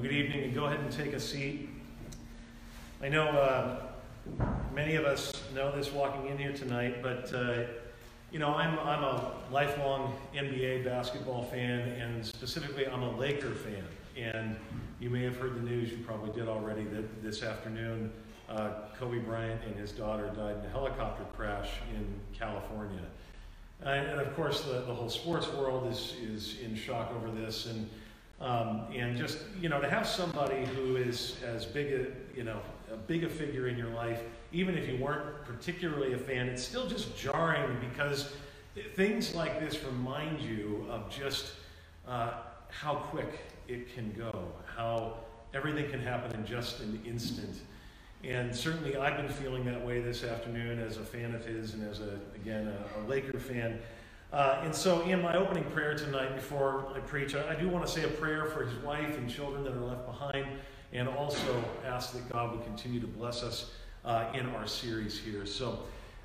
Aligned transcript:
Well, 0.00 0.08
good 0.08 0.16
evening, 0.16 0.44
and 0.44 0.54
go 0.54 0.64
ahead 0.64 0.80
and 0.80 0.90
take 0.90 1.12
a 1.12 1.20
seat. 1.20 1.68
I 3.02 3.10
know 3.10 3.28
uh, 3.28 3.82
many 4.74 4.94
of 4.94 5.04
us 5.04 5.30
know 5.54 5.76
this 5.76 5.92
walking 5.92 6.28
in 6.28 6.38
here 6.38 6.54
tonight, 6.54 7.02
but 7.02 7.30
uh, 7.34 7.64
you 8.32 8.38
know, 8.38 8.48
I'm, 8.54 8.78
I'm 8.78 9.04
a 9.04 9.34
lifelong 9.52 10.14
NBA 10.34 10.86
basketball 10.86 11.42
fan, 11.42 11.80
and 11.80 12.24
specifically, 12.24 12.86
I'm 12.86 13.02
a 13.02 13.14
Laker 13.18 13.54
fan. 13.54 13.84
And 14.16 14.56
you 15.00 15.10
may 15.10 15.22
have 15.24 15.36
heard 15.36 15.54
the 15.54 15.68
news, 15.68 15.90
you 15.90 15.98
probably 15.98 16.32
did 16.32 16.48
already, 16.48 16.84
that 16.84 17.22
this 17.22 17.42
afternoon, 17.42 18.10
uh, 18.48 18.70
Kobe 18.98 19.18
Bryant 19.18 19.60
and 19.66 19.76
his 19.76 19.92
daughter 19.92 20.32
died 20.34 20.56
in 20.60 20.64
a 20.64 20.70
helicopter 20.70 21.24
crash 21.36 21.72
in 21.94 22.06
California. 22.32 23.04
And, 23.82 24.06
and 24.08 24.18
of 24.18 24.34
course, 24.34 24.62
the, 24.62 24.80
the 24.80 24.94
whole 24.94 25.10
sports 25.10 25.48
world 25.48 25.92
is, 25.92 26.14
is 26.22 26.58
in 26.60 26.74
shock 26.74 27.12
over 27.14 27.30
this. 27.30 27.66
And 27.66 27.90
um, 28.40 28.86
and 28.94 29.16
just 29.16 29.38
you 29.60 29.68
know 29.68 29.80
to 29.80 29.88
have 29.88 30.06
somebody 30.06 30.64
who 30.66 30.96
is 30.96 31.36
as 31.44 31.66
big 31.66 31.92
a 31.92 32.36
you 32.36 32.44
know 32.44 32.60
a 32.92 32.96
big 32.96 33.24
a 33.24 33.28
figure 33.28 33.68
in 33.68 33.76
your 33.76 33.90
life, 33.90 34.22
even 34.52 34.76
if 34.76 34.88
you 34.88 34.96
weren't 34.96 35.44
particularly 35.44 36.14
a 36.14 36.18
fan, 36.18 36.48
it's 36.48 36.62
still 36.62 36.88
just 36.88 37.16
jarring 37.16 37.76
because 37.80 38.32
things 38.94 39.34
like 39.34 39.60
this 39.60 39.82
remind 39.84 40.40
you 40.40 40.86
of 40.90 41.10
just 41.10 41.52
uh, 42.06 42.32
how 42.68 42.94
quick 42.94 43.40
it 43.68 43.94
can 43.94 44.12
go, 44.12 44.48
how 44.76 45.14
everything 45.54 45.88
can 45.90 46.00
happen 46.00 46.34
in 46.38 46.46
just 46.46 46.80
an 46.80 47.00
instant. 47.06 47.60
And 48.22 48.54
certainly, 48.54 48.96
I've 48.96 49.16
been 49.16 49.28
feeling 49.28 49.64
that 49.64 49.84
way 49.84 50.00
this 50.00 50.24
afternoon 50.24 50.78
as 50.78 50.98
a 50.98 51.04
fan 51.04 51.34
of 51.34 51.44
his, 51.44 51.74
and 51.74 51.88
as 51.88 52.00
a 52.00 52.18
again 52.34 52.68
a, 52.68 53.00
a 53.00 53.08
Laker 53.08 53.38
fan. 53.38 53.78
Uh, 54.32 54.60
and 54.62 54.72
so, 54.72 55.00
in 55.02 55.20
my 55.20 55.34
opening 55.34 55.64
prayer 55.64 55.96
tonight, 55.96 56.36
before 56.36 56.86
I 56.94 57.00
preach, 57.00 57.34
I, 57.34 57.50
I, 57.50 57.54
do 57.56 57.68
want 57.68 57.84
to 57.84 57.90
say 57.90 58.04
a 58.04 58.08
prayer 58.08 58.44
for 58.44 58.64
his 58.64 58.76
wife 58.84 59.18
and 59.18 59.28
children 59.28 59.64
that 59.64 59.72
are 59.72 59.80
left 59.80 60.06
behind, 60.06 60.46
and 60.92 61.08
also 61.08 61.64
ask 61.84 62.12
that 62.12 62.28
God 62.28 62.52
would 62.52 62.64
continue 62.64 63.00
to 63.00 63.08
bless 63.08 63.42
us 63.42 63.72
uh, 64.04 64.26
in 64.32 64.46
our 64.50 64.68
series 64.68 65.18
here. 65.18 65.44
So, 65.46 65.80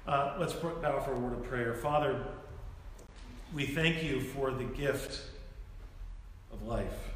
uh, 0.07 0.35
let's 0.39 0.53
bow 0.53 1.01
for 1.03 1.13
a 1.13 1.19
word 1.19 1.33
of 1.33 1.43
prayer. 1.45 1.73
Father, 1.73 2.23
we 3.55 3.65
thank 3.65 4.03
you 4.03 4.21
for 4.21 4.51
the 4.51 4.65
gift 4.65 5.21
of 6.53 6.61
life. 6.61 7.09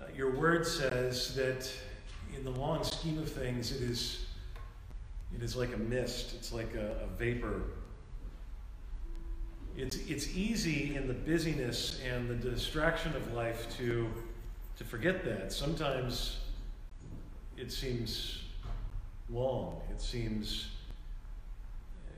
Uh, 0.00 0.04
your 0.16 0.34
word 0.34 0.66
says 0.66 1.34
that 1.34 1.70
in 2.34 2.42
the 2.42 2.52
long 2.52 2.82
scheme 2.82 3.18
of 3.18 3.30
things, 3.30 3.70
it 3.70 3.82
is, 3.82 4.28
it 5.36 5.42
is 5.42 5.56
like 5.56 5.74
a 5.74 5.78
mist, 5.78 6.32
it's 6.34 6.52
like 6.54 6.74
a, 6.74 7.02
a 7.04 7.06
vapor 7.18 7.64
it's, 9.78 9.96
it's 10.08 10.36
easy 10.36 10.96
in 10.96 11.06
the 11.06 11.14
busyness 11.14 12.00
and 12.04 12.28
the 12.28 12.34
distraction 12.34 13.14
of 13.14 13.32
life 13.32 13.74
to, 13.76 14.08
to 14.76 14.84
forget 14.84 15.24
that. 15.24 15.52
Sometimes 15.52 16.38
it 17.56 17.70
seems 17.70 18.42
long, 19.30 19.80
it 19.92 20.00
seems 20.00 20.66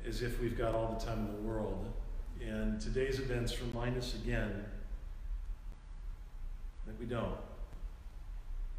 as 0.06 0.22
if 0.22 0.41
we've 0.41 0.56
got 0.56 0.75
all 0.75 0.97
the 0.98 1.05
time 1.05 1.27
in 1.27 1.33
the 1.34 1.42
world. 1.42 1.92
And 2.41 2.81
today's 2.81 3.19
events 3.19 3.61
remind 3.61 3.98
us 3.98 4.14
again 4.14 4.64
that 6.86 6.98
we 6.98 7.05
don't. 7.05 7.36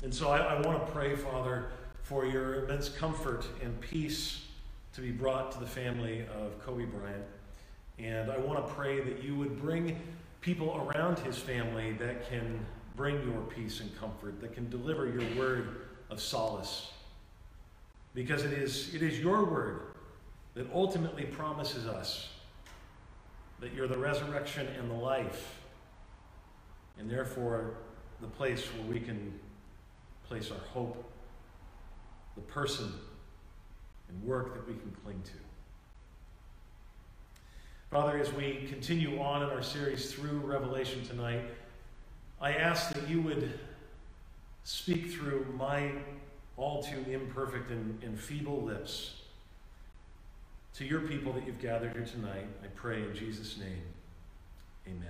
And 0.02 0.12
so 0.12 0.30
I, 0.30 0.40
I 0.40 0.62
want 0.62 0.84
to 0.84 0.92
pray, 0.92 1.16
Father, 1.16 1.66
for 2.02 2.26
your 2.26 2.66
immense 2.66 2.90
comfort 2.90 3.46
and 3.62 3.80
peace 3.80 4.48
to 4.94 5.02
be 5.02 5.12
brought 5.12 5.52
to 5.52 5.60
the 5.60 5.68
family 5.68 6.26
of 6.36 6.60
Kobe 6.66 6.86
Bryant. 6.86 7.24
And 8.00 8.32
I 8.32 8.38
want 8.38 8.66
to 8.66 8.74
pray 8.74 9.00
that 9.02 9.24
you 9.24 9.36
would 9.36 9.60
bring 9.62 10.00
people 10.42 10.90
around 10.90 11.20
his 11.20 11.38
family 11.38 11.94
that 11.94 12.28
can 12.30 12.66
bring 12.96 13.16
your 13.24 13.42
peace 13.42 13.80
and 13.80 13.96
comfort, 14.00 14.42
that 14.42 14.54
can 14.54 14.70
deliver 14.70 15.08
your 15.08 15.24
word 15.38 15.88
of 16.10 16.20
solace. 16.20 16.92
Because 18.14 18.44
it 18.44 18.54
is, 18.54 18.94
it 18.94 19.02
is 19.02 19.20
your 19.20 19.46
word 19.46 19.82
that 20.56 20.68
ultimately 20.74 21.24
promises 21.24 21.88
us 21.88 22.30
that 23.62 23.74
you're 23.74 23.88
the 23.88 23.98
resurrection 23.98 24.68
and 24.80 24.90
the 24.90 24.96
life, 24.96 25.60
and 26.98 27.10
therefore 27.10 27.76
the 28.20 28.28
place 28.28 28.66
where 28.66 28.92
we 28.92 29.00
can 29.00 29.40
place 30.28 30.52
our 30.52 30.68
hope, 30.74 31.10
the 32.36 32.42
person 32.42 32.92
and 34.10 34.24
work 34.24 34.54
that 34.56 34.68
we 34.68 34.74
can 34.74 34.92
cling 35.04 35.22
to. 35.24 35.51
Father, 37.92 38.18
as 38.18 38.32
we 38.32 38.68
continue 38.70 39.20
on 39.20 39.44
in 39.44 39.50
our 39.50 39.62
series 39.62 40.14
through 40.14 40.40
Revelation 40.40 41.04
tonight, 41.06 41.42
I 42.40 42.54
ask 42.54 42.94
that 42.94 43.10
you 43.10 43.22
would 43.22 43.60
speak 44.64 45.12
through 45.12 45.46
my 45.58 45.92
all 46.56 46.82
too 46.82 47.04
imperfect 47.12 47.70
and, 47.70 48.02
and 48.02 48.18
feeble 48.18 48.62
lips 48.62 49.16
to 50.76 50.86
your 50.86 51.02
people 51.02 51.34
that 51.34 51.46
you've 51.46 51.60
gathered 51.60 51.92
here 51.92 52.06
tonight. 52.06 52.46
I 52.64 52.68
pray 52.76 53.04
in 53.04 53.14
Jesus' 53.14 53.58
name. 53.58 53.84
Amen. 54.88 55.10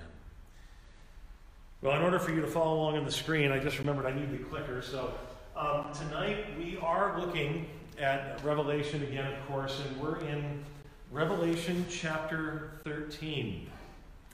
Well, 1.84 1.96
in 1.96 2.02
order 2.02 2.18
for 2.18 2.32
you 2.32 2.42
to 2.42 2.48
follow 2.48 2.78
along 2.78 2.98
on 2.98 3.06
the 3.06 3.12
screen, 3.12 3.52
I 3.52 3.60
just 3.60 3.78
remembered 3.78 4.08
I 4.08 4.20
need 4.20 4.32
the 4.32 4.44
clicker. 4.44 4.82
So 4.82 5.14
um, 5.56 5.86
tonight 5.94 6.58
we 6.58 6.80
are 6.82 7.20
looking 7.20 7.68
at 8.00 8.44
Revelation 8.44 9.04
again, 9.04 9.32
of 9.32 9.48
course, 9.48 9.80
and 9.88 10.02
we're 10.02 10.18
in 10.22 10.64
Revelation 11.12 11.86
chapter 11.90 12.72
13. 12.86 13.68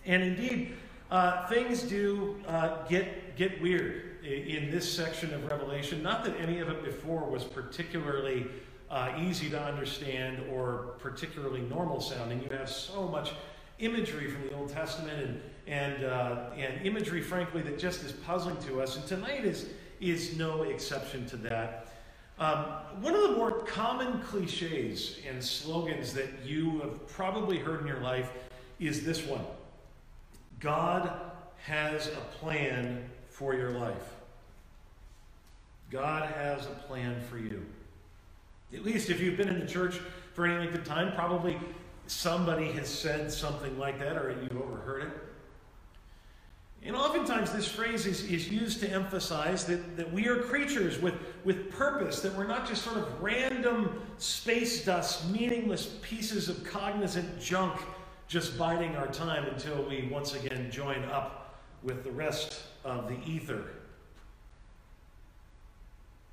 And 0.05 0.21
indeed, 0.21 0.73
uh, 1.09 1.47
things 1.47 1.81
do 1.81 2.35
uh, 2.47 2.85
get, 2.87 3.35
get 3.35 3.59
weird 3.59 4.23
in 4.23 4.69
this 4.69 4.91
section 4.91 5.33
of 5.33 5.43
Revelation. 5.45 6.03
Not 6.03 6.23
that 6.25 6.35
any 6.39 6.59
of 6.59 6.69
it 6.69 6.83
before 6.83 7.27
was 7.27 7.43
particularly 7.43 8.45
uh, 8.91 9.11
easy 9.19 9.49
to 9.49 9.59
understand 9.59 10.43
or 10.51 10.95
particularly 10.99 11.61
normal 11.61 11.99
sounding. 11.99 12.43
You 12.43 12.55
have 12.55 12.69
so 12.69 13.07
much 13.07 13.31
imagery 13.79 14.29
from 14.29 14.43
the 14.47 14.53
Old 14.55 14.69
Testament 14.69 15.19
and, 15.19 15.41
and, 15.65 16.03
uh, 16.05 16.49
and 16.55 16.85
imagery, 16.85 17.21
frankly, 17.21 17.63
that 17.63 17.79
just 17.79 18.03
is 18.03 18.11
puzzling 18.11 18.57
to 18.67 18.81
us. 18.81 18.97
And 18.97 19.05
tonight 19.07 19.45
is, 19.45 19.67
is 19.99 20.37
no 20.37 20.61
exception 20.61 21.25
to 21.27 21.37
that. 21.37 21.86
Um, 22.39 22.65
one 23.01 23.15
of 23.15 23.21
the 23.23 23.31
more 23.31 23.51
common 23.51 24.19
cliches 24.21 25.19
and 25.27 25.43
slogans 25.43 26.13
that 26.13 26.27
you 26.45 26.79
have 26.81 27.07
probably 27.07 27.57
heard 27.57 27.81
in 27.81 27.87
your 27.87 27.99
life 27.99 28.31
is 28.79 29.03
this 29.03 29.25
one 29.25 29.45
God 30.59 31.11
has 31.65 32.07
a 32.07 32.21
plan 32.39 33.09
for 33.29 33.55
your 33.55 33.71
life. 33.71 34.13
God 35.89 36.29
has 36.29 36.65
a 36.65 36.75
plan 36.87 37.21
for 37.29 37.37
you. 37.37 37.65
At 38.73 38.83
least 38.83 39.09
if 39.09 39.19
you've 39.19 39.37
been 39.37 39.49
in 39.49 39.59
the 39.59 39.65
church 39.65 39.99
for 40.33 40.45
any 40.45 40.57
length 40.57 40.75
of 40.75 40.83
time, 40.83 41.13
probably 41.13 41.57
somebody 42.07 42.71
has 42.73 42.87
said 42.87 43.31
something 43.31 43.77
like 43.79 43.99
that 43.99 44.17
or 44.17 44.31
you've 44.41 44.61
overheard 44.61 45.03
it. 45.03 45.26
And 47.37 47.45
oftentimes, 47.45 47.65
this 47.65 47.75
phrase 47.75 48.07
is, 48.07 48.23
is 48.31 48.49
used 48.49 48.79
to 48.79 48.89
emphasize 48.89 49.63
that, 49.65 49.95
that 49.95 50.11
we 50.11 50.27
are 50.27 50.37
creatures 50.37 50.99
with, 50.99 51.13
with 51.43 51.69
purpose, 51.69 52.19
that 52.21 52.33
we're 52.35 52.47
not 52.47 52.67
just 52.67 52.83
sort 52.83 52.97
of 52.97 53.21
random 53.21 54.01
space 54.17 54.83
dust, 54.83 55.29
meaningless 55.29 55.97
pieces 56.01 56.49
of 56.49 56.63
cognizant 56.63 57.39
junk 57.39 57.79
just 58.27 58.57
biding 58.57 58.95
our 58.95 59.05
time 59.05 59.45
until 59.45 59.83
we 59.83 60.09
once 60.11 60.33
again 60.33 60.71
join 60.71 61.03
up 61.05 61.61
with 61.83 62.03
the 62.03 62.09
rest 62.09 62.63
of 62.83 63.07
the 63.07 63.17
ether. 63.29 63.65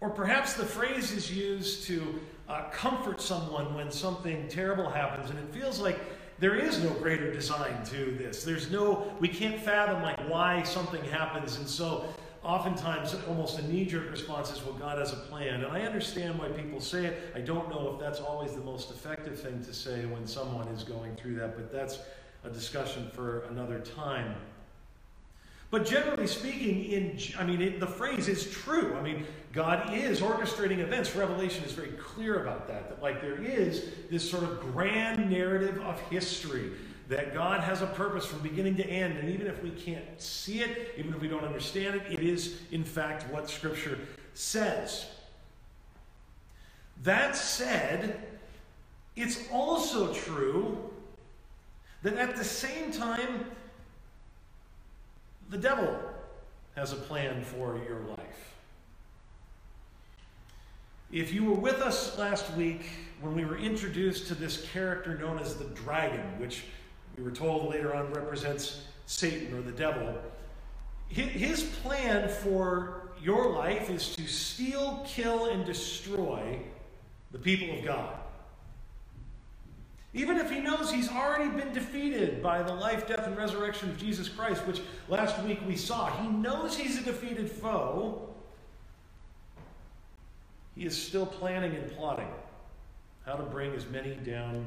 Or 0.00 0.08
perhaps 0.08 0.54
the 0.54 0.64
phrase 0.64 1.12
is 1.12 1.30
used 1.30 1.86
to 1.86 2.18
uh, 2.48 2.70
comfort 2.70 3.20
someone 3.20 3.74
when 3.74 3.90
something 3.90 4.48
terrible 4.48 4.88
happens, 4.88 5.28
and 5.28 5.38
it 5.38 5.52
feels 5.52 5.78
like 5.78 6.00
there 6.38 6.56
is 6.56 6.82
no 6.82 6.90
greater 6.90 7.32
design 7.32 7.84
to 7.86 8.16
this. 8.18 8.44
There's 8.44 8.70
no, 8.70 9.12
we 9.20 9.28
can't 9.28 9.60
fathom 9.60 10.02
like 10.02 10.18
why 10.28 10.62
something 10.62 11.02
happens. 11.04 11.56
And 11.56 11.68
so 11.68 12.06
oftentimes 12.42 13.16
almost 13.28 13.58
a 13.58 13.66
knee-jerk 13.66 14.10
response 14.10 14.50
is, 14.50 14.62
well, 14.64 14.74
God 14.74 14.98
has 14.98 15.12
a 15.12 15.16
plan. 15.16 15.62
And 15.62 15.66
I 15.66 15.82
understand 15.82 16.38
why 16.38 16.48
people 16.48 16.80
say 16.80 17.06
it. 17.06 17.32
I 17.34 17.40
don't 17.40 17.68
know 17.70 17.94
if 17.94 18.00
that's 18.00 18.20
always 18.20 18.52
the 18.52 18.64
most 18.64 18.90
effective 18.90 19.40
thing 19.40 19.62
to 19.64 19.72
say 19.72 20.04
when 20.06 20.26
someone 20.26 20.68
is 20.68 20.82
going 20.82 21.16
through 21.16 21.36
that, 21.36 21.56
but 21.56 21.72
that's 21.72 21.98
a 22.42 22.50
discussion 22.50 23.10
for 23.14 23.40
another 23.50 23.78
time. 23.80 24.34
But 25.70 25.86
generally 25.86 26.26
speaking, 26.26 26.84
in 26.84 27.18
I 27.38 27.44
mean, 27.44 27.60
it, 27.60 27.80
the 27.80 27.86
phrase 27.86 28.28
is 28.28 28.50
true. 28.50 28.94
I 28.94 29.02
mean, 29.02 29.26
God 29.52 29.92
is 29.94 30.20
orchestrating 30.20 30.78
events. 30.78 31.16
Revelation 31.16 31.64
is 31.64 31.72
very 31.72 31.92
clear 31.92 32.42
about 32.42 32.68
that. 32.68 32.88
That 32.88 33.02
like 33.02 33.20
there 33.20 33.42
is 33.42 33.86
this 34.10 34.28
sort 34.28 34.44
of 34.44 34.60
grand 34.60 35.30
narrative 35.30 35.80
of 35.80 36.00
history 36.10 36.70
that 37.08 37.34
God 37.34 37.60
has 37.60 37.82
a 37.82 37.86
purpose 37.86 38.24
from 38.24 38.40
beginning 38.40 38.76
to 38.76 38.86
end, 38.86 39.18
and 39.18 39.28
even 39.28 39.46
if 39.46 39.62
we 39.62 39.70
can't 39.70 40.04
see 40.20 40.60
it, 40.60 40.94
even 40.96 41.12
if 41.12 41.20
we 41.20 41.28
don't 41.28 41.44
understand 41.44 41.96
it, 41.96 42.02
it 42.10 42.20
is 42.20 42.60
in 42.70 42.84
fact 42.84 43.30
what 43.32 43.50
Scripture 43.50 43.98
says. 44.32 45.06
That 47.02 47.36
said, 47.36 48.22
it's 49.16 49.40
also 49.52 50.14
true 50.14 50.90
that 52.02 52.14
at 52.14 52.36
the 52.36 52.44
same 52.44 52.90
time 52.90 53.46
the 55.50 55.58
devil 55.58 55.98
has 56.76 56.92
a 56.92 56.96
plan 56.96 57.42
for 57.42 57.78
your 57.86 58.00
life. 58.00 58.54
If 61.12 61.32
you 61.32 61.44
were 61.44 61.54
with 61.54 61.80
us 61.80 62.18
last 62.18 62.52
week 62.54 62.86
when 63.20 63.34
we 63.34 63.44
were 63.44 63.56
introduced 63.56 64.26
to 64.28 64.34
this 64.34 64.66
character 64.72 65.16
known 65.16 65.38
as 65.38 65.54
the 65.54 65.66
dragon, 65.66 66.38
which 66.38 66.64
we 67.16 67.22
were 67.22 67.30
told 67.30 67.70
later 67.70 67.94
on 67.94 68.12
represents 68.12 68.82
Satan 69.06 69.56
or 69.56 69.62
the 69.62 69.70
devil, 69.70 70.18
his 71.08 71.62
plan 71.62 72.28
for 72.28 73.02
your 73.22 73.52
life 73.52 73.90
is 73.90 74.14
to 74.16 74.26
steal, 74.26 75.04
kill, 75.06 75.46
and 75.46 75.64
destroy 75.64 76.58
the 77.30 77.38
people 77.38 77.78
of 77.78 77.84
God. 77.84 78.14
Even 80.14 80.36
if 80.36 80.48
he 80.48 80.60
knows 80.60 80.92
he's 80.92 81.08
already 81.08 81.50
been 81.50 81.72
defeated 81.72 82.40
by 82.40 82.62
the 82.62 82.72
life, 82.72 83.08
death, 83.08 83.26
and 83.26 83.36
resurrection 83.36 83.90
of 83.90 83.98
Jesus 83.98 84.28
Christ, 84.28 84.64
which 84.64 84.80
last 85.08 85.42
week 85.42 85.58
we 85.66 85.74
saw, 85.74 86.08
he 86.10 86.28
knows 86.28 86.76
he's 86.76 86.98
a 86.98 87.02
defeated 87.02 87.50
foe. 87.50 88.28
He 90.76 90.86
is 90.86 90.96
still 90.96 91.26
planning 91.26 91.74
and 91.74 91.90
plotting 91.96 92.28
how 93.26 93.34
to 93.34 93.42
bring 93.42 93.74
as 93.74 93.86
many 93.88 94.14
down 94.14 94.66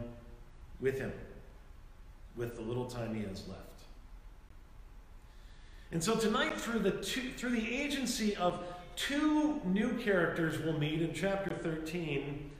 with 0.81 0.99
him 0.99 1.13
with 2.35 2.55
the 2.55 2.61
little 2.61 2.85
time 2.85 3.15
he 3.15 3.23
has 3.23 3.47
left. 3.47 3.61
And 5.93 6.03
so 6.03 6.15
tonight, 6.15 6.59
through 6.59 6.79
the, 6.79 6.91
two, 6.91 7.31
through 7.37 7.51
the 7.51 7.73
agency 7.73 8.35
of 8.35 8.63
two 8.97 9.61
new 9.63 9.93
characters 9.93 10.59
we'll 10.59 10.77
meet 10.77 11.01
in 11.01 11.13
chapter 11.13 11.51
13, 11.51 12.51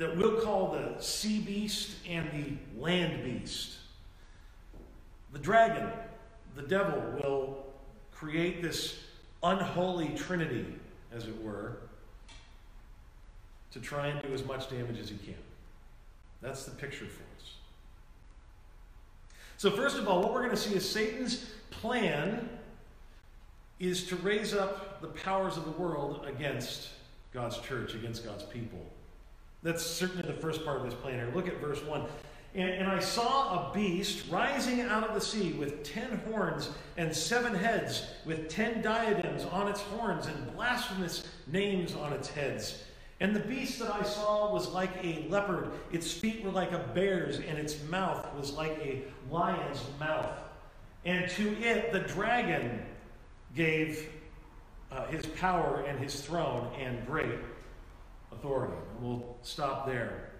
that 0.00 0.16
we'll 0.16 0.40
call 0.40 0.72
the 0.72 0.98
sea 0.98 1.40
beast 1.40 1.98
and 2.08 2.26
the 2.32 2.80
land 2.80 3.22
beast. 3.22 3.76
The 5.34 5.38
dragon, 5.38 5.90
the 6.56 6.62
devil, 6.62 6.98
will 7.22 7.66
create 8.10 8.62
this 8.62 8.98
unholy 9.42 10.08
trinity, 10.16 10.64
as 11.12 11.26
it 11.26 11.42
were, 11.42 11.80
to 13.72 13.78
try 13.78 14.06
and 14.06 14.22
do 14.22 14.32
as 14.32 14.42
much 14.42 14.70
damage 14.70 14.98
as 14.98 15.10
he 15.10 15.18
can. 15.18 15.34
That's 16.40 16.64
the 16.64 16.70
picture 16.70 17.04
for 17.04 17.22
us. 17.38 17.52
So, 19.58 19.70
first 19.70 19.98
of 19.98 20.08
all, 20.08 20.22
what 20.22 20.32
we're 20.32 20.44
going 20.44 20.50
to 20.50 20.56
see 20.56 20.74
is 20.74 20.88
Satan's 20.88 21.44
plan 21.70 22.48
is 23.78 24.06
to 24.06 24.16
raise 24.16 24.54
up 24.54 25.02
the 25.02 25.08
powers 25.08 25.58
of 25.58 25.66
the 25.66 25.72
world 25.72 26.24
against 26.26 26.88
God's 27.34 27.58
church, 27.58 27.94
against 27.94 28.24
God's 28.24 28.44
people. 28.44 28.80
That's 29.62 29.84
certainly 29.84 30.26
the 30.26 30.40
first 30.40 30.64
part 30.64 30.78
of 30.78 30.84
his 30.84 30.94
plan 30.94 31.14
here. 31.14 31.30
Look 31.34 31.48
at 31.48 31.60
verse 31.60 31.82
1. 31.84 32.06
And, 32.54 32.68
and, 32.68 32.88
I 32.88 32.98
saw 32.98 33.70
a 33.70 33.74
beast 33.74 34.28
rising 34.28 34.80
out 34.80 35.06
of 35.06 35.14
the 35.14 35.20
sea 35.20 35.52
with 35.52 35.84
ten 35.84 36.20
horns 36.28 36.70
and 36.96 37.14
seven 37.14 37.54
heads, 37.54 38.06
with 38.26 38.48
ten 38.48 38.82
diadems 38.82 39.44
on 39.44 39.68
its 39.68 39.80
horns 39.82 40.26
and 40.26 40.52
blasphemous 40.56 41.22
names 41.46 41.94
on 41.94 42.12
its 42.12 42.28
heads. 42.28 42.82
And 43.20 43.36
the 43.36 43.40
beast 43.40 43.78
that 43.78 43.94
I 43.94 44.02
saw 44.02 44.52
was 44.52 44.68
like 44.70 44.90
a 45.04 45.26
leopard, 45.28 45.70
its 45.92 46.10
feet 46.10 46.42
were 46.42 46.50
like 46.50 46.72
a 46.72 46.90
bear's, 46.92 47.38
and 47.38 47.56
its 47.56 47.84
mouth 47.84 48.26
was 48.34 48.52
like 48.52 48.76
a 48.82 49.02
lion's 49.30 49.82
mouth. 50.00 50.36
And 51.04 51.30
to 51.30 51.56
it 51.62 51.92
the 51.92 52.00
dragon 52.00 52.82
gave 53.54 54.08
uh, 54.90 55.06
his 55.06 55.24
power 55.26 55.84
and 55.86 56.00
his 56.00 56.20
throne 56.20 56.68
and 56.80 57.06
great 57.06 57.38
authority. 58.40 58.74
And 58.96 59.06
we'll 59.06 59.36
stop 59.42 59.86
there. 59.86 60.30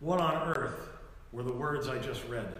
What 0.00 0.20
on 0.20 0.48
earth 0.48 0.88
were 1.30 1.42
the 1.42 1.52
words 1.52 1.88
I 1.88 1.98
just 1.98 2.26
read? 2.28 2.56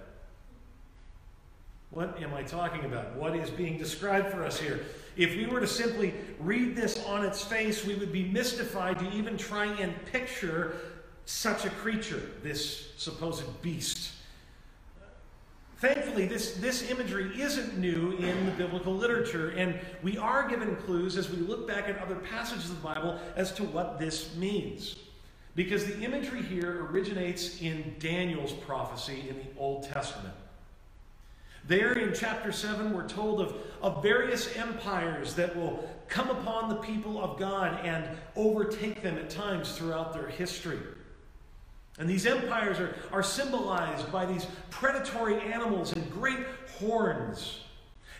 What 1.90 2.22
am 2.22 2.32
I 2.34 2.42
talking 2.42 2.84
about? 2.84 3.14
What 3.16 3.34
is 3.36 3.50
being 3.50 3.76
described 3.76 4.28
for 4.28 4.44
us 4.44 4.58
here? 4.58 4.84
If 5.16 5.36
we 5.36 5.46
were 5.46 5.60
to 5.60 5.66
simply 5.66 6.14
read 6.38 6.74
this 6.74 7.04
on 7.04 7.24
its 7.24 7.42
face, 7.42 7.84
we 7.84 7.94
would 7.94 8.12
be 8.12 8.24
mystified 8.24 8.98
to 8.98 9.10
even 9.12 9.36
try 9.36 9.66
and 9.66 9.94
picture 10.06 10.76
such 11.26 11.64
a 11.64 11.70
creature, 11.70 12.22
this 12.42 12.92
supposed 12.96 13.44
beast. 13.60 14.11
Thankfully, 15.82 16.26
this, 16.26 16.54
this 16.58 16.88
imagery 16.92 17.32
isn't 17.42 17.76
new 17.76 18.12
in 18.12 18.46
the 18.46 18.52
biblical 18.52 18.94
literature, 18.94 19.50
and 19.56 19.80
we 20.00 20.16
are 20.16 20.48
given 20.48 20.76
clues 20.76 21.16
as 21.16 21.28
we 21.28 21.38
look 21.38 21.66
back 21.66 21.88
at 21.88 21.98
other 21.98 22.14
passages 22.14 22.70
of 22.70 22.80
the 22.80 22.86
Bible 22.86 23.18
as 23.34 23.50
to 23.54 23.64
what 23.64 23.98
this 23.98 24.36
means. 24.36 24.94
Because 25.56 25.84
the 25.84 26.00
imagery 26.00 26.40
here 26.40 26.86
originates 26.86 27.60
in 27.60 27.96
Daniel's 27.98 28.52
prophecy 28.52 29.24
in 29.28 29.38
the 29.38 29.58
Old 29.58 29.82
Testament. 29.82 30.34
There 31.66 31.94
in 31.94 32.14
chapter 32.14 32.52
7, 32.52 32.92
we're 32.92 33.08
told 33.08 33.40
of, 33.40 33.56
of 33.82 34.04
various 34.04 34.56
empires 34.56 35.34
that 35.34 35.56
will 35.56 35.90
come 36.06 36.30
upon 36.30 36.68
the 36.68 36.76
people 36.76 37.20
of 37.20 37.40
God 37.40 37.84
and 37.84 38.08
overtake 38.36 39.02
them 39.02 39.18
at 39.18 39.30
times 39.30 39.76
throughout 39.76 40.12
their 40.12 40.28
history. 40.28 40.78
And 41.98 42.08
these 42.08 42.26
empires 42.26 42.80
are, 42.80 42.94
are 43.12 43.22
symbolized 43.22 44.10
by 44.10 44.24
these 44.24 44.46
predatory 44.70 45.40
animals 45.40 45.92
and 45.92 46.10
great 46.10 46.40
horns. 46.78 47.60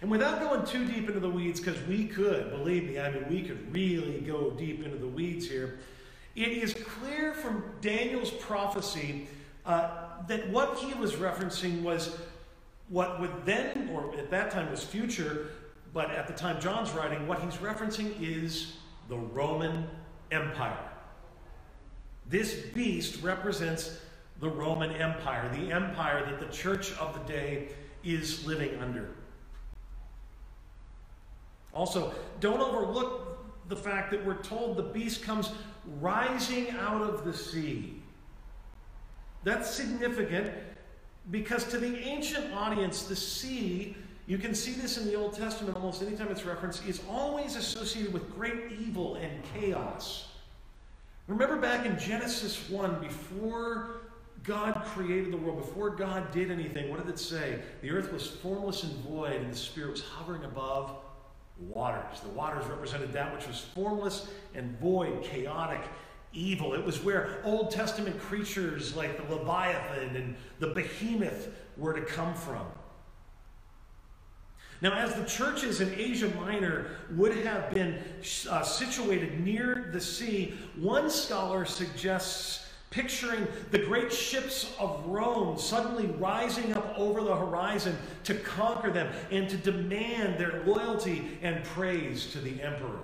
And 0.03 0.11
without 0.11 0.41
going 0.41 0.67
too 0.67 0.85
deep 0.85 1.09
into 1.09 1.21
the 1.21 1.31
weeds, 1.31 1.61
because 1.61 1.81
we 1.87 2.07
could, 2.07 2.51
believe 2.51 2.85
me, 2.85 2.99
I 2.99 3.11
mean, 3.11 3.25
we 3.31 3.43
could 3.43 3.73
really 3.73 4.21
go 4.21 4.51
deep 4.51 4.85
into 4.85 4.99
the 4.99 5.07
weeds 5.07 5.49
here, 5.49 5.79
it 6.35 6.49
is 6.49 6.75
clear 6.75 7.33
from 7.35 7.65
Daniel's 7.81 8.31
prophecy 8.31 9.29
uh, 9.65 9.91
that 10.27 10.49
what 10.51 10.77
he 10.79 10.93
was 10.95 11.15
referencing 11.15 11.83
was 11.83 12.17
what 12.89 13.21
would 13.21 13.47
then, 13.47 13.91
or 13.93 14.15
at 14.19 14.31
that 14.31 14.51
time 14.51 14.71
was 14.71 14.85
future, 14.85 15.51
but 15.95 16.11
at 16.11 16.27
the 16.27 16.33
time 16.33 16.61
John's 16.61 16.91
writing, 16.91 17.27
what 17.27 17.41
he's 17.41 17.55
referencing 17.57 18.15
is 18.21 18.77
the 19.09 19.17
Roman 19.17 19.87
Empire. 20.31 20.92
This 22.33 22.55
beast 22.55 23.23
represents 23.23 23.99
the 24.41 24.49
Roman 24.49 24.91
Empire, 24.93 25.51
the 25.55 25.71
empire 25.71 26.25
that 26.25 26.41
the 26.41 26.51
church 26.51 26.97
of 26.97 27.13
the 27.13 27.31
day 27.31 27.69
is 28.03 28.47
living 28.47 28.75
under. 28.81 29.11
Also, 31.75 32.15
don't 32.41 32.59
overlook 32.59 33.69
the 33.69 33.77
fact 33.77 34.11
that 34.13 34.25
we're 34.25 34.43
told 34.43 34.79
the 34.79 34.83
beast 34.83 35.23
comes 35.23 35.53
rising 36.01 36.71
out 36.71 37.03
of 37.03 37.27
the 37.27 37.35
sea. 37.35 38.01
That's 39.45 39.71
significant 39.71 40.55
because 41.31 41.65
to 41.67 41.77
the 41.77 41.99
ancient 41.99 42.51
audience, 42.55 43.03
the 43.03 43.15
sea, 43.15 43.95
you 44.27 44.39
can 44.39 44.55
see 44.55 44.73
this 44.73 44.97
in 44.97 45.05
the 45.05 45.17
Old 45.17 45.35
Testament 45.35 45.77
almost 45.77 46.01
anytime 46.01 46.29
it's 46.29 46.47
referenced, 46.47 46.87
is 46.87 47.03
always 47.11 47.57
associated 47.57 48.11
with 48.11 48.35
great 48.35 48.73
evil 48.81 49.17
and 49.17 49.43
chaos. 49.53 50.32
Remember 51.29 51.57
back 51.57 51.87
in 51.87 51.99
Genesis 51.99 52.69
1, 52.69 53.01
before 53.01 54.03
God 54.43 54.83
created 54.87 55.33
the 55.33 55.37
world, 55.37 55.59
before 55.59 55.91
God 55.91 56.33
did 56.33 56.51
anything, 56.51 56.91
what 56.91 57.05
did 57.05 57.09
it 57.13 57.19
say? 57.19 57.61
The 57.81 57.91
earth 57.91 58.13
was 58.13 58.27
formless 58.27 58.83
and 58.83 58.93
void, 59.05 59.41
and 59.41 59.53
the 59.53 59.57
Spirit 59.57 59.93
was 59.93 60.03
hovering 60.03 60.45
above 60.45 60.97
waters. 61.59 62.21
The 62.21 62.31
waters 62.31 62.67
represented 62.67 63.13
that 63.13 63.33
which 63.35 63.47
was 63.47 63.61
formless 63.61 64.29
and 64.55 64.77
void, 64.81 65.23
chaotic, 65.23 65.83
evil. 66.33 66.75
It 66.75 66.85
was 66.85 67.05
where 67.05 67.41
Old 67.45 67.71
Testament 67.71 68.19
creatures 68.19 68.97
like 68.97 69.17
the 69.17 69.35
Leviathan 69.35 70.17
and 70.17 70.37
the 70.59 70.69
Behemoth 70.69 71.49
were 71.77 71.93
to 71.93 72.03
come 72.03 72.35
from. 72.35 72.67
Now, 74.83 74.95
as 74.95 75.15
the 75.15 75.25
churches 75.25 75.81
in 75.81 75.95
Asia 75.95 76.29
Minor 76.35 76.87
would 77.13 77.37
have 77.47 77.71
been 77.71 78.03
uh, 78.51 78.63
situated 78.63 79.39
near 79.39 79.89
the 79.93 80.01
sea, 80.01 80.55
one 80.75 81.09
scholar 81.09 81.65
suggests 81.65 82.69
picturing 82.91 83.47
the 83.71 83.79
great 83.79 84.13
ships 84.13 84.75
of 84.81 85.07
Rome 85.07 85.57
suddenly 85.57 86.07
rising 86.19 86.75
up 86.75 86.99
over 86.99 87.23
the 87.23 87.35
horizon 87.35 87.97
to 88.25 88.35
conquer 88.35 88.91
them 88.91 89.15
and 89.31 89.49
to 89.51 89.57
demand 89.57 90.37
their 90.37 90.65
loyalty 90.65 91.39
and 91.43 91.63
praise 91.63 92.33
to 92.33 92.41
the 92.41 92.61
emperor. 92.61 93.01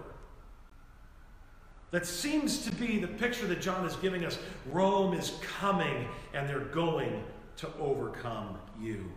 That 1.92 2.06
seems 2.06 2.64
to 2.66 2.73
be 2.73 2.99
the 2.99 3.06
picture 3.06 3.47
that 3.47 3.61
John 3.61 3.87
is 3.87 3.94
giving 3.97 4.25
us. 4.25 4.37
Rome 4.73 5.14
is 5.14 5.32
coming 5.61 6.08
and 6.35 6.49
they're 6.49 6.58
going 6.58 7.23
to 7.58 7.68
overcome 7.78 8.58
you. 8.80 9.11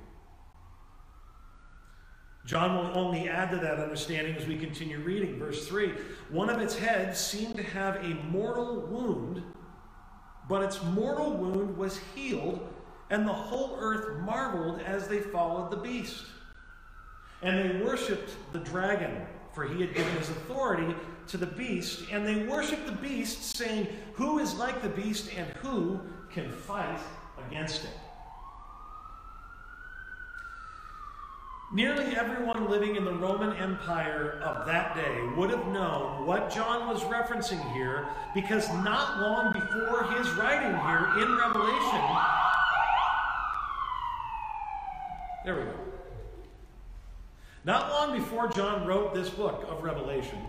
John 2.46 2.76
will 2.76 2.98
only 2.98 3.30
add 3.30 3.52
to 3.52 3.58
that 3.58 3.80
understanding 3.80 4.36
as 4.36 4.48
we 4.48 4.58
continue 4.58 5.00
reading. 5.00 5.38
Verse 5.38 5.68
3 5.68 5.94
One 6.30 6.50
of 6.50 6.60
its 6.60 6.78
heads 6.78 7.20
seemed 7.20 7.56
to 7.56 7.64
have 7.64 7.98
a 7.98 8.16
mortal 8.30 8.82
wound, 8.82 9.44
but 10.50 10.64
its 10.64 10.84
mortal 10.84 11.32
wound 11.38 11.78
was 11.78 12.00
healed, 12.16 12.68
and 13.10 13.28
the 13.28 13.34
whole 13.34 13.78
earth 13.80 14.20
marveled 14.22 14.82
as 14.82 15.08
they 15.08 15.20
followed 15.20 15.72
the 15.72 15.78
beast. 15.78 16.26
And 17.44 17.58
they 17.58 17.84
worshiped 17.84 18.32
the 18.54 18.60
dragon, 18.60 19.22
for 19.54 19.66
he 19.66 19.82
had 19.82 19.94
given 19.94 20.14
his 20.18 20.30
authority 20.30 20.96
to 21.28 21.38
the 21.38 21.46
beast, 21.46 22.04
and 22.12 22.28
they 22.28 22.46
worshiped 22.46 22.86
the 22.86 22.92
beast, 22.92 23.56
saying, 23.56 23.88
Who 24.14 24.40
is 24.40 24.56
like 24.56 24.82
the 24.82 24.90
beast, 24.90 25.30
and 25.36 25.48
who 25.58 26.00
can 26.32 26.52
fight 26.52 27.00
against 27.48 27.84
it? 27.84 27.90
Nearly 31.74 32.18
everyone 32.18 32.70
living 32.70 32.98
in 32.98 33.06
the 33.06 33.14
Roman 33.14 33.56
Empire 33.56 34.42
of 34.44 34.68
that 34.68 34.94
day 34.94 35.26
would 35.38 35.50
have 35.52 35.68
known 35.68 36.26
what 36.26 36.52
John 36.52 36.90
was 36.90 37.02
referencing 37.04 37.62
here 37.72 38.10
because 38.34 38.68
not 38.84 39.22
long 39.22 39.54
before 39.54 40.04
his 40.12 40.30
writing 40.32 40.78
here 40.82 41.24
in 41.24 41.38
Revelation, 41.38 42.02
there 45.46 45.56
we 45.56 45.62
go. 45.64 45.76
Not 47.64 47.90
long 47.90 48.20
before 48.20 48.50
John 48.50 48.86
wrote 48.86 49.14
this 49.14 49.30
book 49.30 49.66
of 49.70 49.82
Revelation, 49.82 50.40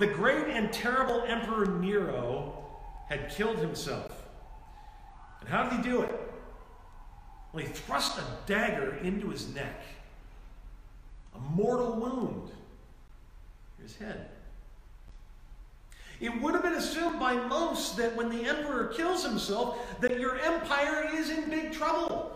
the 0.00 0.08
great 0.08 0.48
and 0.48 0.72
terrible 0.72 1.22
Emperor 1.28 1.66
Nero 1.66 2.64
had 3.08 3.30
killed 3.30 3.58
himself. 3.58 4.24
And 5.40 5.48
how 5.48 5.68
did 5.68 5.76
he 5.76 5.82
do 5.88 6.02
it? 6.02 6.20
Well, 7.52 7.64
he 7.64 7.70
thrust 7.70 8.18
a 8.18 8.24
dagger 8.46 8.96
into 8.96 9.30
his 9.30 9.54
neck 9.54 9.80
mortal 11.56 11.94
wound 11.94 12.50
his 13.80 13.96
head. 13.96 14.28
It 16.20 16.40
would 16.40 16.54
have 16.54 16.62
been 16.62 16.74
assumed 16.74 17.18
by 17.18 17.34
most 17.34 17.96
that 17.96 18.14
when 18.14 18.28
the 18.28 18.44
emperor 18.44 18.88
kills 18.88 19.24
himself, 19.24 19.78
that 20.00 20.20
your 20.20 20.38
empire 20.38 21.10
is 21.14 21.30
in 21.30 21.48
big 21.48 21.72
trouble. 21.72 22.32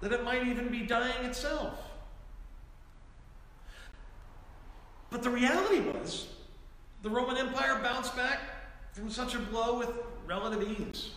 That 0.00 0.12
it 0.12 0.24
might 0.24 0.46
even 0.46 0.68
be 0.68 0.80
dying 0.80 1.24
itself. 1.24 1.74
But 5.10 5.22
the 5.22 5.30
reality 5.30 5.80
was, 5.80 6.28
the 7.02 7.10
Roman 7.10 7.36
Empire 7.36 7.80
bounced 7.82 8.16
back 8.16 8.40
from 8.92 9.10
such 9.10 9.34
a 9.34 9.38
blow 9.38 9.78
with 9.78 9.90
relative 10.26 10.62
ease. 10.62 11.10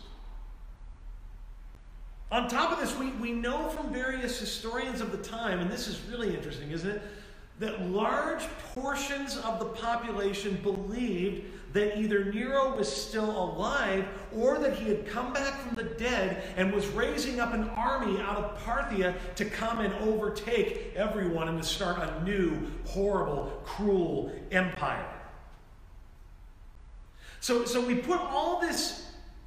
On 2.34 2.48
top 2.48 2.72
of 2.72 2.80
this, 2.80 2.98
we, 2.98 3.12
we 3.12 3.32
know 3.32 3.70
from 3.70 3.94
various 3.94 4.40
historians 4.40 5.02
of 5.02 5.12
the 5.12 5.20
time, 5.20 5.60
and 5.60 5.70
this 5.70 5.88
is 5.88 6.02
really 6.10 6.36
interesting, 6.36 6.72
isn't 6.72 6.90
it? 6.90 7.02
That 7.60 7.86
large 7.92 8.42
portions 8.74 9.38
of 9.38 9.60
the 9.60 9.66
population 9.66 10.58
believed 10.63 11.46
that 11.74 11.96
either 11.96 12.34
Nero 12.34 12.75
was 12.75 12.92
still 12.92 13.30
alive 13.30 14.08
or 14.36 14.58
that 14.58 14.74
he 14.74 14.90
had 14.90 15.06
come 15.06 15.32
back 15.32 15.62
from 15.62 15.75
the 15.75 15.84
dead 15.84 16.56
and 16.58 16.74
was 16.74 16.88
raising 16.88 17.40
up 17.40 17.54
an 17.54 17.70
army 17.70 18.20
out 18.20 18.38
of 18.38 18.60
Parthia 18.63 19.13
to 19.36 19.46
come 19.46 19.82
and 19.82 19.94
overtake 20.10 20.92
everyone 20.96 21.48
and 21.50 21.62
to 21.62 21.68
start 21.68 22.00
a 22.00 22.24
new, 22.24 22.58
horrible, 22.88 23.62
cruel 23.63 24.32
empire. 24.50 25.06
So, 27.42 27.66
so 27.66 27.80
we 27.80 27.94
put 27.94 28.20
all 28.20 28.60
this 28.60 29.04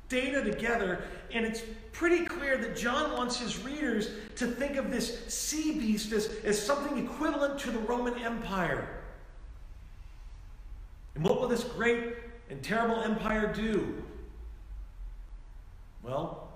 data 0.08 0.44
together, 0.44 1.02
and 1.32 1.44
it's 1.44 1.62
pretty 1.92 2.24
clear 2.24 2.56
that 2.58 2.76
John 2.76 3.16
wants 3.16 3.38
his 3.38 3.62
readers 3.64 4.10
to 4.36 4.46
think 4.46 4.76
of 4.76 4.90
this 4.90 5.26
sea 5.26 5.78
beast 5.78 6.12
as, 6.12 6.26
as 6.44 6.60
something 6.60 6.98
equivalent 6.98 7.58
to 7.60 7.70
the 7.70 7.78
Roman 7.78 8.14
Empire. 8.22 8.88
And 11.14 11.24
what 11.24 11.40
will 11.40 11.48
this 11.48 11.64
great 11.64 12.14
and 12.50 12.62
terrible 12.62 13.00
empire 13.00 13.52
do? 13.52 14.02
Well, 16.02 16.48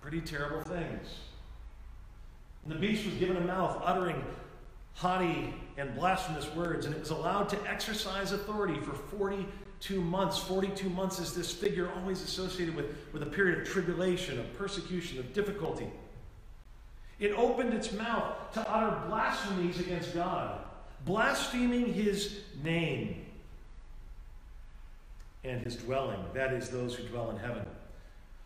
pretty 0.00 0.20
terrible 0.20 0.62
things. 0.62 1.08
And 2.64 2.72
the 2.72 2.78
beast 2.78 3.04
was 3.04 3.14
given 3.14 3.36
a 3.36 3.40
mouth 3.40 3.80
uttering 3.84 4.24
haughty 4.94 5.54
and 5.76 5.94
blasphemous 5.94 6.52
words, 6.54 6.86
and 6.86 6.94
it 6.94 7.00
was 7.00 7.10
allowed 7.10 7.48
to 7.50 7.58
exercise 7.68 8.32
authority 8.32 8.78
for 8.80 8.92
40 8.92 9.46
42 9.82 10.00
months. 10.00 10.38
42 10.38 10.88
months 10.90 11.18
is 11.18 11.34
this 11.34 11.52
figure 11.52 11.90
always 11.96 12.22
associated 12.22 12.76
with, 12.76 12.86
with 13.12 13.22
a 13.22 13.26
period 13.26 13.58
of 13.58 13.68
tribulation, 13.68 14.38
of 14.38 14.56
persecution, 14.56 15.18
of 15.18 15.32
difficulty. 15.32 15.90
It 17.18 17.32
opened 17.32 17.74
its 17.74 17.92
mouth 17.92 18.52
to 18.54 18.72
utter 18.72 18.96
blasphemies 19.08 19.80
against 19.80 20.14
God, 20.14 20.60
blaspheming 21.04 21.92
his 21.92 22.40
name 22.62 23.24
and 25.44 25.60
his 25.62 25.74
dwelling, 25.74 26.20
that 26.34 26.52
is, 26.52 26.68
those 26.68 26.94
who 26.94 27.02
dwell 27.08 27.30
in 27.30 27.36
heaven. 27.38 27.66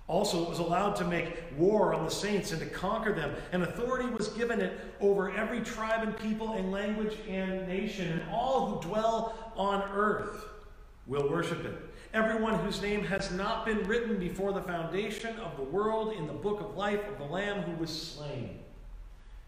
Also, 0.09 0.43
it 0.43 0.49
was 0.49 0.61
allowed 0.61 0.97
to 0.97 1.05
make 1.05 1.43
war 1.59 1.93
on 1.93 2.05
the 2.05 2.11
saints 2.11 2.53
and 2.53 2.61
to 2.61 2.67
conquer 2.67 3.13
them, 3.13 3.35
and 3.53 3.63
authority 3.63 4.09
was 4.09 4.29
given 4.29 4.61
it 4.61 4.79
over 5.01 5.31
every 5.33 5.61
tribe 5.61 6.03
and 6.03 6.17
people 6.19 6.55
and 6.55 6.73
language 6.73 7.19
and 7.29 7.69
nation, 7.69 8.11
and 8.11 8.23
all 8.31 8.71
who 8.71 8.89
dwell 8.89 9.53
on 9.57 9.83
earth 9.93 10.45
will 11.07 11.29
worship 11.29 11.65
it. 11.65 11.75
Everyone 12.15 12.59
whose 12.61 12.81
name 12.81 13.05
has 13.05 13.31
not 13.31 13.67
been 13.67 13.83
written 13.85 14.19
before 14.19 14.53
the 14.53 14.63
foundation 14.63 15.37
of 15.39 15.57
the 15.57 15.63
world 15.63 16.15
in 16.15 16.27
the 16.27 16.33
book 16.33 16.61
of 16.61 16.77
life 16.77 17.07
of 17.09 17.19
the 17.19 17.25
Lamb 17.25 17.63
who 17.63 17.77
was 17.77 17.91
slain. 17.91 18.59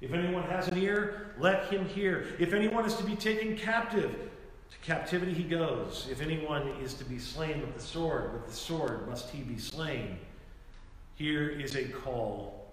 If 0.01 0.13
anyone 0.13 0.45
has 0.45 0.69
an 0.69 0.79
ear, 0.79 1.35
let 1.39 1.67
him 1.67 1.87
hear. 1.87 2.27
If 2.39 2.53
anyone 2.53 2.85
is 2.85 2.95
to 2.97 3.05
be 3.05 3.17
taken 3.17 3.57
captive, 3.57 4.29
to 4.71 4.79
captivity 4.87 5.33
he 5.33 5.45
goes. 5.45 6.09
If 6.11 6.21
anyone 6.21 6.69
is 6.83 6.95
to 6.95 7.05
be 7.05 7.19
slain 7.19 7.61
with 7.61 7.75
the 7.75 7.83
sword, 7.83 8.33
with 8.35 8.47
the 8.47 8.57
sword 8.57 9.09
must 9.09 9.31
he 9.31 9.43
be 9.43 9.59
slain. 9.59 10.19
Here 11.15 11.49
is 11.49 11.75
a 11.75 11.85
call 11.85 12.73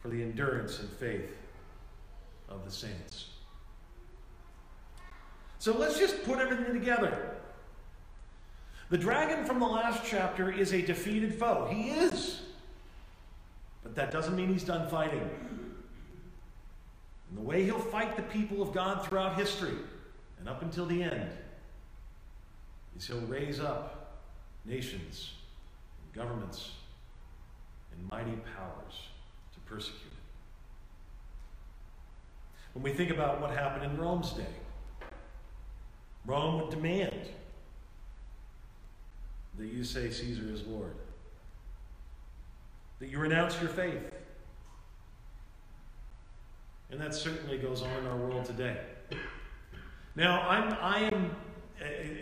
for 0.00 0.08
the 0.08 0.22
endurance 0.22 0.78
and 0.78 0.88
faith 0.90 1.36
of 2.48 2.64
the 2.64 2.70
saints. 2.70 3.30
So 5.58 5.76
let's 5.76 5.98
just 5.98 6.22
put 6.22 6.38
everything 6.38 6.72
together. 6.72 7.37
The 8.90 8.98
dragon 8.98 9.44
from 9.44 9.60
the 9.60 9.66
last 9.66 10.02
chapter 10.06 10.50
is 10.50 10.72
a 10.72 10.80
defeated 10.80 11.34
foe. 11.34 11.68
He 11.70 11.90
is. 11.90 12.40
But 13.82 13.94
that 13.94 14.10
doesn't 14.10 14.34
mean 14.34 14.48
he's 14.48 14.64
done 14.64 14.88
fighting. 14.88 15.20
And 17.28 17.38
the 17.38 17.42
way 17.42 17.64
he'll 17.64 17.78
fight 17.78 18.16
the 18.16 18.22
people 18.22 18.62
of 18.62 18.72
God 18.72 19.04
throughout 19.06 19.36
history 19.36 19.76
and 20.38 20.48
up 20.48 20.62
until 20.62 20.86
the 20.86 21.02
end 21.02 21.30
is 22.96 23.06
he'll 23.06 23.20
raise 23.20 23.60
up 23.60 24.22
nations, 24.64 25.32
and 26.04 26.14
governments, 26.14 26.72
and 27.92 28.10
mighty 28.10 28.38
powers 28.56 29.08
to 29.54 29.60
persecute 29.60 29.96
it. 29.96 30.12
When 32.74 32.82
we 32.82 32.92
think 32.92 33.10
about 33.10 33.40
what 33.40 33.50
happened 33.50 33.84
in 33.84 33.96
Rome's 33.96 34.32
day, 34.32 34.44
Rome 36.26 36.60
would 36.60 36.70
demand 36.70 37.28
that 39.58 39.66
you 39.66 39.84
say 39.84 40.10
Caesar 40.10 40.52
is 40.52 40.62
Lord, 40.64 40.94
that 43.00 43.08
you 43.08 43.18
renounce 43.18 43.60
your 43.60 43.70
faith. 43.70 44.12
And 46.90 47.00
that 47.00 47.14
certainly 47.14 47.58
goes 47.58 47.82
on 47.82 47.90
in 47.98 48.06
our 48.06 48.16
world 48.16 48.44
today. 48.44 48.78
Now, 50.16 50.48
I'm, 50.48 50.72
I 50.80 51.10
am, 51.12 51.36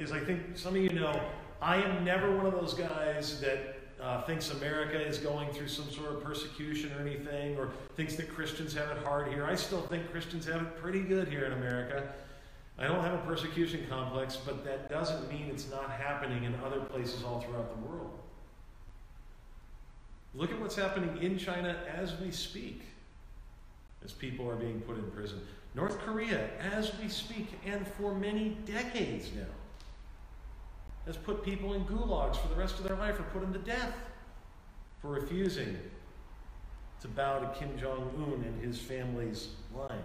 as 0.01 0.13
I 0.13 0.19
think 0.19 0.59
some 0.59 0.75
of 0.75 0.83
you 0.83 0.91
know, 0.91 1.21
I 1.63 1.77
am 1.77 2.05
never 2.05 2.37
one 2.37 2.47
of 2.47 2.53
those 2.53 2.75
guys 2.75 3.41
that 3.41 3.79
uh, 4.01 4.23
thinks 4.23 4.51
America 4.51 5.01
is 5.01 5.19
going 5.19 5.51
through 5.53 5.69
some 5.69 5.91
sort 5.91 6.13
of 6.13 6.23
persecution 6.23 6.93
or 6.99 7.01
anything, 7.01 7.57
or 7.57 7.71
thinks 7.95 8.17
that 8.17 8.29
Christians 8.29 8.75
have 8.75 8.91
it 8.91 8.99
hard 9.05 9.29
here. 9.29 9.45
I 9.45 9.55
still 9.55 9.81
think 9.83 10.11
Christians 10.11 10.47
have 10.47 10.61
it 10.61 10.77
pretty 10.77 11.01
good 11.01 11.29
here 11.29 11.45
in 11.45 11.53
America. 11.53 12.13
I 12.79 12.87
don't 12.87 13.03
have 13.03 13.15
a 13.15 13.19
persecution 13.19 13.87
complex, 13.89 14.37
but 14.37 14.65
that 14.65 14.91
doesn't 14.91 15.31
mean 15.31 15.49
it's 15.51 15.71
not 15.71 15.91
happening 15.91 16.45
in 16.45 16.55
other 16.65 16.81
places 16.81 17.25
all 17.25 17.41
throughout 17.41 17.71
the 17.71 17.89
world. 17.89 18.19
Look 20.35 20.53
at 20.53 20.61
what's 20.61 20.77
happening 20.77 21.23
in 21.23 21.39
China 21.39 21.77
as 21.97 22.15
we 22.21 22.31
speak, 22.31 22.83
as 24.05 24.13
people 24.13 24.49
are 24.51 24.57
being 24.57 24.83
put 24.83 24.99
in 24.99 25.11
prison. 25.11 25.41
North 25.75 25.99
Korea, 26.01 26.51
as 26.75 26.93
we 27.03 27.09
speak, 27.09 27.49
and 27.65 27.87
for 27.87 28.15
many 28.15 28.51
decades 28.67 29.31
now, 29.35 29.47
has 31.07 31.17
put 31.17 31.43
people 31.43 31.73
in 31.73 31.85
gulags 31.85 32.37
for 32.37 32.49
the 32.49 32.55
rest 32.57 32.79
of 32.79 32.85
their 32.85 32.97
life 32.97 33.19
or 33.19 33.23
put 33.25 33.41
them 33.41 33.53
to 33.53 33.59
death 33.61 33.95
for 35.01 35.09
refusing 35.09 35.79
to 37.01 37.09
bow 37.09 37.39
to 37.39 37.59
Kim 37.59 37.79
Jong 37.79 38.11
un 38.17 38.45
and 38.45 38.63
his 38.63 38.79
family's 38.79 39.49
line. 39.75 40.03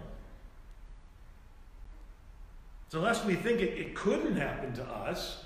So, 2.92 3.00
lest 3.00 3.24
we 3.24 3.36
think 3.36 3.62
it, 3.62 3.78
it 3.78 3.94
couldn't 3.94 4.36
happen 4.36 4.74
to 4.74 4.84
us, 4.84 5.42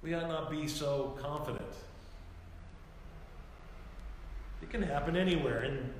we 0.00 0.14
ought 0.14 0.28
not 0.28 0.48
be 0.48 0.68
so 0.68 1.18
confident. 1.20 1.72
It 4.62 4.70
can 4.70 4.80
happen 4.80 5.16
anywhere. 5.16 5.62
And 5.62 5.92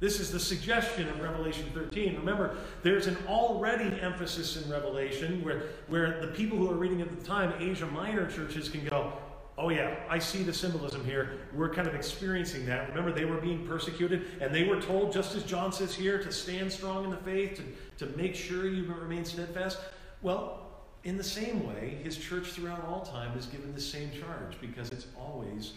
this 0.00 0.18
is 0.18 0.32
the 0.32 0.40
suggestion 0.40 1.06
in 1.06 1.22
Revelation 1.22 1.70
13. 1.74 2.16
Remember, 2.16 2.56
there's 2.82 3.06
an 3.06 3.16
already 3.28 4.00
emphasis 4.00 4.60
in 4.60 4.68
Revelation 4.68 5.44
where, 5.44 5.68
where 5.86 6.20
the 6.20 6.32
people 6.32 6.58
who 6.58 6.68
are 6.68 6.76
reading 6.76 7.00
at 7.00 7.16
the 7.16 7.24
time, 7.24 7.52
Asia 7.60 7.86
Minor 7.86 8.28
churches, 8.28 8.68
can 8.68 8.84
go, 8.84 9.12
Oh, 9.60 9.70
yeah, 9.70 9.96
I 10.08 10.20
see 10.20 10.44
the 10.44 10.52
symbolism 10.52 11.04
here. 11.04 11.40
We're 11.52 11.74
kind 11.74 11.88
of 11.88 11.94
experiencing 11.96 12.64
that. 12.66 12.88
Remember, 12.90 13.10
they 13.10 13.24
were 13.24 13.38
being 13.38 13.66
persecuted, 13.66 14.26
and 14.40 14.54
they 14.54 14.62
were 14.62 14.80
told, 14.80 15.12
just 15.12 15.34
as 15.34 15.42
John 15.42 15.72
says 15.72 15.92
here, 15.92 16.22
to 16.22 16.30
stand 16.30 16.70
strong 16.70 17.02
in 17.02 17.10
the 17.10 17.16
faith, 17.16 17.60
to, 17.98 18.06
to 18.06 18.16
make 18.16 18.36
sure 18.36 18.68
you 18.68 18.84
remain 18.84 19.24
steadfast. 19.24 19.80
Well, 20.22 20.68
in 21.02 21.16
the 21.16 21.24
same 21.24 21.66
way, 21.66 21.98
his 22.04 22.16
church 22.16 22.52
throughout 22.52 22.84
all 22.86 23.00
time 23.00 23.36
is 23.36 23.46
given 23.46 23.74
the 23.74 23.80
same 23.80 24.12
charge 24.12 24.60
because 24.60 24.90
it's 24.90 25.06
always 25.18 25.72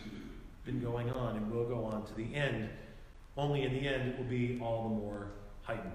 been 0.63 0.79
going 0.79 1.09
on 1.09 1.37
and 1.37 1.51
will 1.51 1.65
go 1.65 1.83
on 1.83 2.05
to 2.05 2.13
the 2.13 2.35
end 2.35 2.69
only 3.37 3.63
in 3.63 3.73
the 3.73 3.87
end 3.87 4.09
it 4.09 4.17
will 4.17 4.25
be 4.25 4.59
all 4.61 4.83
the 4.83 4.95
more 4.95 5.31
heightened. 5.63 5.91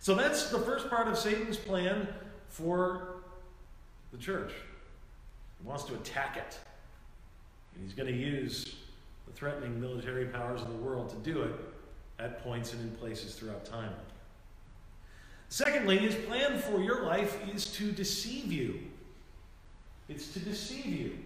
So 0.00 0.14
that's 0.14 0.50
the 0.50 0.58
first 0.58 0.90
part 0.90 1.06
of 1.06 1.16
Satan's 1.16 1.56
plan 1.56 2.08
for 2.48 3.22
the 4.10 4.18
church. 4.18 4.52
He 5.62 5.68
wants 5.68 5.84
to 5.84 5.94
attack 5.94 6.36
it. 6.36 6.58
And 7.74 7.84
he's 7.84 7.94
going 7.94 8.12
to 8.12 8.18
use 8.18 8.76
the 9.26 9.32
threatening 9.32 9.80
military 9.80 10.26
powers 10.26 10.60
of 10.60 10.68
the 10.68 10.76
world 10.76 11.10
to 11.10 11.16
do 11.16 11.42
it 11.42 11.54
at 12.18 12.42
points 12.42 12.72
and 12.72 12.82
in 12.82 12.96
places 12.96 13.34
throughout 13.34 13.64
time. 13.64 13.92
Secondly, 15.48 15.98
his 15.98 16.14
plan 16.14 16.58
for 16.58 16.80
your 16.80 17.04
life 17.04 17.38
is 17.54 17.66
to 17.66 17.92
deceive 17.92 18.50
you. 18.50 18.80
It's 20.08 20.32
to 20.32 20.40
deceive 20.40 20.86
you. 20.86 21.18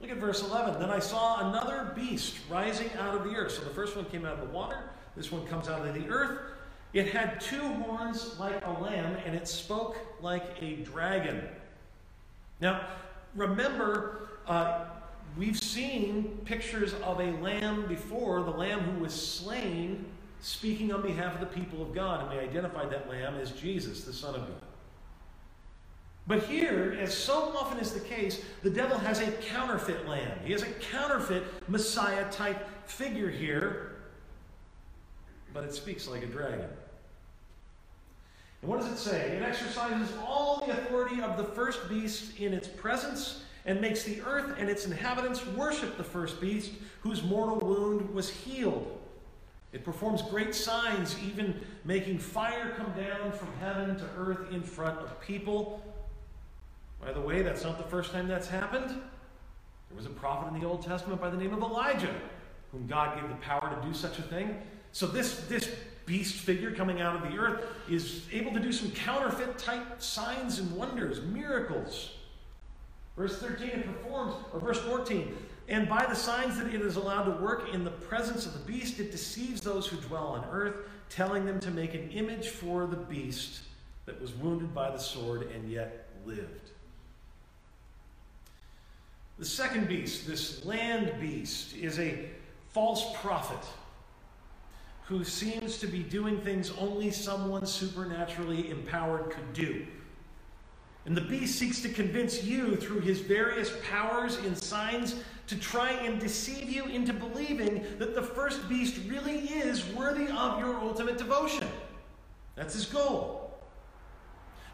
Look 0.00 0.10
at 0.10 0.18
verse 0.18 0.42
11. 0.42 0.80
Then 0.80 0.90
I 0.90 0.98
saw 0.98 1.48
another 1.48 1.92
beast 1.94 2.36
rising 2.50 2.90
out 2.98 3.14
of 3.14 3.24
the 3.24 3.36
earth. 3.36 3.52
So 3.52 3.62
the 3.62 3.70
first 3.70 3.96
one 3.96 4.04
came 4.06 4.24
out 4.24 4.34
of 4.34 4.40
the 4.40 4.54
water, 4.54 4.90
this 5.16 5.32
one 5.32 5.46
comes 5.46 5.68
out 5.68 5.86
of 5.86 5.94
the 5.94 6.08
earth. 6.08 6.38
It 6.92 7.12
had 7.12 7.40
two 7.40 7.60
horns 7.60 8.38
like 8.38 8.64
a 8.64 8.70
lamb, 8.70 9.16
and 9.26 9.34
it 9.34 9.46
spoke 9.46 9.98
like 10.22 10.56
a 10.62 10.76
dragon. 10.76 11.46
Now, 12.60 12.86
remember, 13.34 14.28
uh, 14.46 14.84
we've 15.36 15.58
seen 15.58 16.40
pictures 16.44 16.94
of 17.04 17.20
a 17.20 17.30
lamb 17.40 17.86
before, 17.86 18.42
the 18.42 18.50
lamb 18.50 18.80
who 18.80 19.00
was 19.00 19.12
slain, 19.12 20.04
speaking 20.40 20.92
on 20.92 21.02
behalf 21.02 21.34
of 21.34 21.40
the 21.40 21.60
people 21.60 21.82
of 21.82 21.94
God, 21.94 22.20
and 22.20 22.30
we 22.30 22.38
identified 22.38 22.90
that 22.90 23.08
lamb 23.08 23.36
as 23.36 23.52
Jesus, 23.52 24.04
the 24.04 24.12
Son 24.12 24.34
of 24.34 24.42
God. 24.42 24.62
But 26.26 26.42
here, 26.42 26.96
as 27.00 27.16
so 27.16 27.56
often 27.56 27.78
is 27.78 27.92
the 27.92 28.00
case, 28.00 28.44
the 28.62 28.68
devil 28.68 28.98
has 28.98 29.20
a 29.20 29.32
counterfeit 29.32 30.06
lamb. 30.06 30.38
He 30.44 30.52
has 30.52 30.62
a 30.62 30.70
counterfeit 30.72 31.42
Messiah 31.68 32.30
type 32.30 32.68
figure 32.86 33.30
here, 33.30 33.96
but 35.54 35.64
it 35.64 35.72
speaks 35.72 36.06
like 36.06 36.22
a 36.22 36.26
dragon. 36.26 36.68
And 38.62 38.70
what 38.70 38.80
does 38.80 38.90
it 38.90 38.98
say? 38.98 39.36
It 39.36 39.42
exercises 39.42 40.12
all 40.26 40.64
the 40.66 40.72
authority 40.72 41.20
of 41.22 41.36
the 41.36 41.44
first 41.44 41.88
beast 41.88 42.38
in 42.38 42.52
its 42.52 42.68
presence 42.68 43.44
and 43.66 43.80
makes 43.80 44.02
the 44.02 44.20
earth 44.22 44.56
and 44.58 44.68
its 44.68 44.86
inhabitants 44.86 45.46
worship 45.48 45.96
the 45.96 46.04
first 46.04 46.40
beast 46.40 46.72
whose 47.02 47.22
mortal 47.22 47.58
wound 47.58 48.12
was 48.12 48.30
healed. 48.30 48.98
It 49.72 49.84
performs 49.84 50.22
great 50.22 50.54
signs, 50.54 51.16
even 51.22 51.60
making 51.84 52.18
fire 52.18 52.74
come 52.76 52.92
down 52.92 53.32
from 53.32 53.48
heaven 53.60 53.96
to 53.96 54.04
earth 54.16 54.50
in 54.52 54.62
front 54.62 54.98
of 55.00 55.20
people. 55.20 55.82
By 57.00 57.12
the 57.12 57.20
way, 57.20 57.42
that's 57.42 57.62
not 57.62 57.76
the 57.76 57.84
first 57.84 58.12
time 58.12 58.26
that's 58.26 58.48
happened. 58.48 58.88
There 58.88 59.96
was 59.96 60.06
a 60.06 60.10
prophet 60.10 60.52
in 60.52 60.60
the 60.60 60.66
Old 60.66 60.82
Testament 60.82 61.20
by 61.20 61.30
the 61.30 61.36
name 61.36 61.52
of 61.52 61.60
Elijah, 61.60 62.14
whom 62.72 62.86
God 62.86 63.20
gave 63.20 63.28
the 63.28 63.36
power 63.36 63.74
to 63.74 63.86
do 63.86 63.94
such 63.94 64.18
a 64.18 64.22
thing. 64.22 64.56
So 64.92 65.06
this, 65.06 65.40
this 65.48 65.70
beast 66.08 66.36
figure 66.36 66.72
coming 66.72 67.00
out 67.00 67.14
of 67.14 67.30
the 67.30 67.38
earth 67.38 67.62
is 67.88 68.22
able 68.32 68.52
to 68.52 68.58
do 68.58 68.72
some 68.72 68.90
counterfeit 68.90 69.58
type 69.58 70.02
signs 70.02 70.58
and 70.58 70.72
wonders, 70.72 71.20
miracles. 71.22 72.14
Verse 73.16 73.38
13, 73.38 73.68
it 73.68 73.86
performs, 73.86 74.34
or 74.52 74.58
verse 74.58 74.80
14, 74.80 75.36
and 75.68 75.88
by 75.88 76.06
the 76.06 76.14
signs 76.14 76.56
that 76.58 76.72
it 76.72 76.80
is 76.80 76.96
allowed 76.96 77.24
to 77.24 77.42
work 77.42 77.74
in 77.74 77.84
the 77.84 77.90
presence 77.90 78.46
of 78.46 78.54
the 78.54 78.72
beast, 78.72 78.98
it 78.98 79.10
deceives 79.10 79.60
those 79.60 79.86
who 79.86 79.98
dwell 79.98 80.28
on 80.28 80.44
earth, 80.50 80.76
telling 81.10 81.44
them 81.44 81.60
to 81.60 81.70
make 81.70 81.94
an 81.94 82.10
image 82.10 82.48
for 82.48 82.86
the 82.86 82.96
beast 82.96 83.60
that 84.06 84.20
was 84.20 84.32
wounded 84.34 84.74
by 84.74 84.90
the 84.90 84.98
sword 84.98 85.50
and 85.54 85.70
yet 85.70 86.08
lived. 86.24 86.70
The 89.38 89.44
second 89.44 89.88
beast, 89.88 90.26
this 90.26 90.64
land 90.64 91.12
beast, 91.20 91.76
is 91.76 91.98
a 91.98 92.30
false 92.70 93.04
prophet 93.20 93.64
who 95.08 95.24
seems 95.24 95.78
to 95.78 95.86
be 95.86 96.02
doing 96.02 96.38
things 96.42 96.70
only 96.78 97.10
someone 97.10 97.64
supernaturally 97.64 98.70
empowered 98.70 99.30
could 99.30 99.54
do. 99.54 99.86
And 101.06 101.16
the 101.16 101.22
beast 101.22 101.58
seeks 101.58 101.80
to 101.80 101.88
convince 101.88 102.44
you 102.44 102.76
through 102.76 103.00
his 103.00 103.20
various 103.20 103.72
powers 103.90 104.36
and 104.36 104.56
signs 104.56 105.14
to 105.46 105.56
try 105.56 105.92
and 105.92 106.20
deceive 106.20 106.68
you 106.68 106.84
into 106.84 107.14
believing 107.14 107.86
that 107.98 108.14
the 108.14 108.20
first 108.20 108.68
beast 108.68 109.00
really 109.08 109.38
is 109.38 109.86
worthy 109.94 110.28
of 110.28 110.58
your 110.58 110.76
ultimate 110.76 111.16
devotion. 111.16 111.66
That's 112.54 112.74
his 112.74 112.84
goal. 112.84 113.47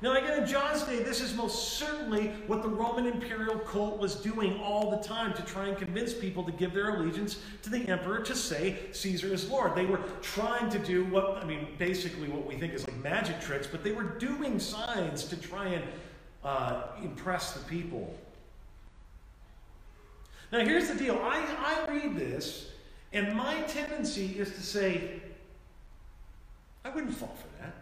Now, 0.05 0.13
again, 0.13 0.43
in 0.43 0.47
John's 0.47 0.83
day, 0.83 1.03
this 1.03 1.23
is 1.23 1.35
most 1.35 1.79
certainly 1.79 2.27
what 2.47 2.61
the 2.61 2.69
Roman 2.69 3.07
imperial 3.07 3.59
cult 3.59 3.99
was 3.99 4.17
doing 4.17 4.61
all 4.61 4.91
the 4.91 4.99
time 4.99 5.33
to 5.33 5.41
try 5.47 5.69
and 5.69 5.79
convince 5.79 6.13
people 6.13 6.45
to 6.45 6.53
give 6.53 6.75
their 6.75 6.97
allegiance 6.97 7.39
to 7.63 7.71
the 7.71 7.89
emperor 7.89 8.19
to 8.21 8.37
say 8.37 8.77
Caesar 8.93 9.33
is 9.33 9.49
Lord. 9.49 9.75
They 9.75 9.87
were 9.87 10.03
trying 10.21 10.69
to 10.69 10.79
do 10.79 11.07
what, 11.07 11.39
I 11.39 11.47
mean, 11.47 11.69
basically 11.79 12.29
what 12.29 12.45
we 12.45 12.55
think 12.55 12.75
is 12.75 12.87
like 12.87 13.03
magic 13.03 13.41
tricks, 13.41 13.67
but 13.67 13.83
they 13.83 13.93
were 13.93 14.03
doing 14.03 14.61
signs 14.61 15.25
to 15.25 15.39
try 15.39 15.69
and 15.69 15.85
uh, 16.45 16.83
impress 17.03 17.53
the 17.53 17.65
people. 17.65 18.15
Now, 20.53 20.67
here's 20.67 20.89
the 20.89 20.97
deal 20.97 21.19
I, 21.23 21.43
I 21.59 21.91
read 21.91 22.15
this, 22.15 22.69
and 23.15 23.35
my 23.35 23.59
tendency 23.63 24.39
is 24.39 24.51
to 24.51 24.61
say, 24.63 25.23
I 26.85 26.91
wouldn't 26.91 27.15
fall 27.15 27.35
for 27.41 27.63
that. 27.63 27.75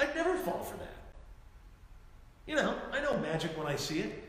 I'd 0.00 0.14
never 0.14 0.34
fall 0.36 0.62
for 0.62 0.76
that. 0.78 0.96
You 2.46 2.56
know, 2.56 2.74
I 2.90 3.00
know 3.00 3.16
magic 3.18 3.56
when 3.56 3.66
I 3.66 3.76
see 3.76 4.00
it. 4.00 4.24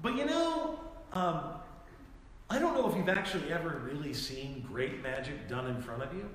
But 0.00 0.16
you 0.16 0.24
know, 0.24 0.78
um, 1.12 1.40
I 2.48 2.58
don't 2.58 2.74
know 2.74 2.88
if 2.88 2.96
you've 2.96 3.08
actually 3.08 3.52
ever 3.52 3.82
really 3.84 4.14
seen 4.14 4.64
great 4.66 5.02
magic 5.02 5.48
done 5.48 5.66
in 5.66 5.82
front 5.82 6.02
of 6.02 6.14
you. 6.14 6.28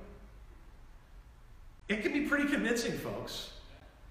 It 1.88 2.02
can 2.02 2.12
be 2.12 2.22
pretty 2.22 2.48
convincing, 2.48 2.92
folks. 2.92 3.52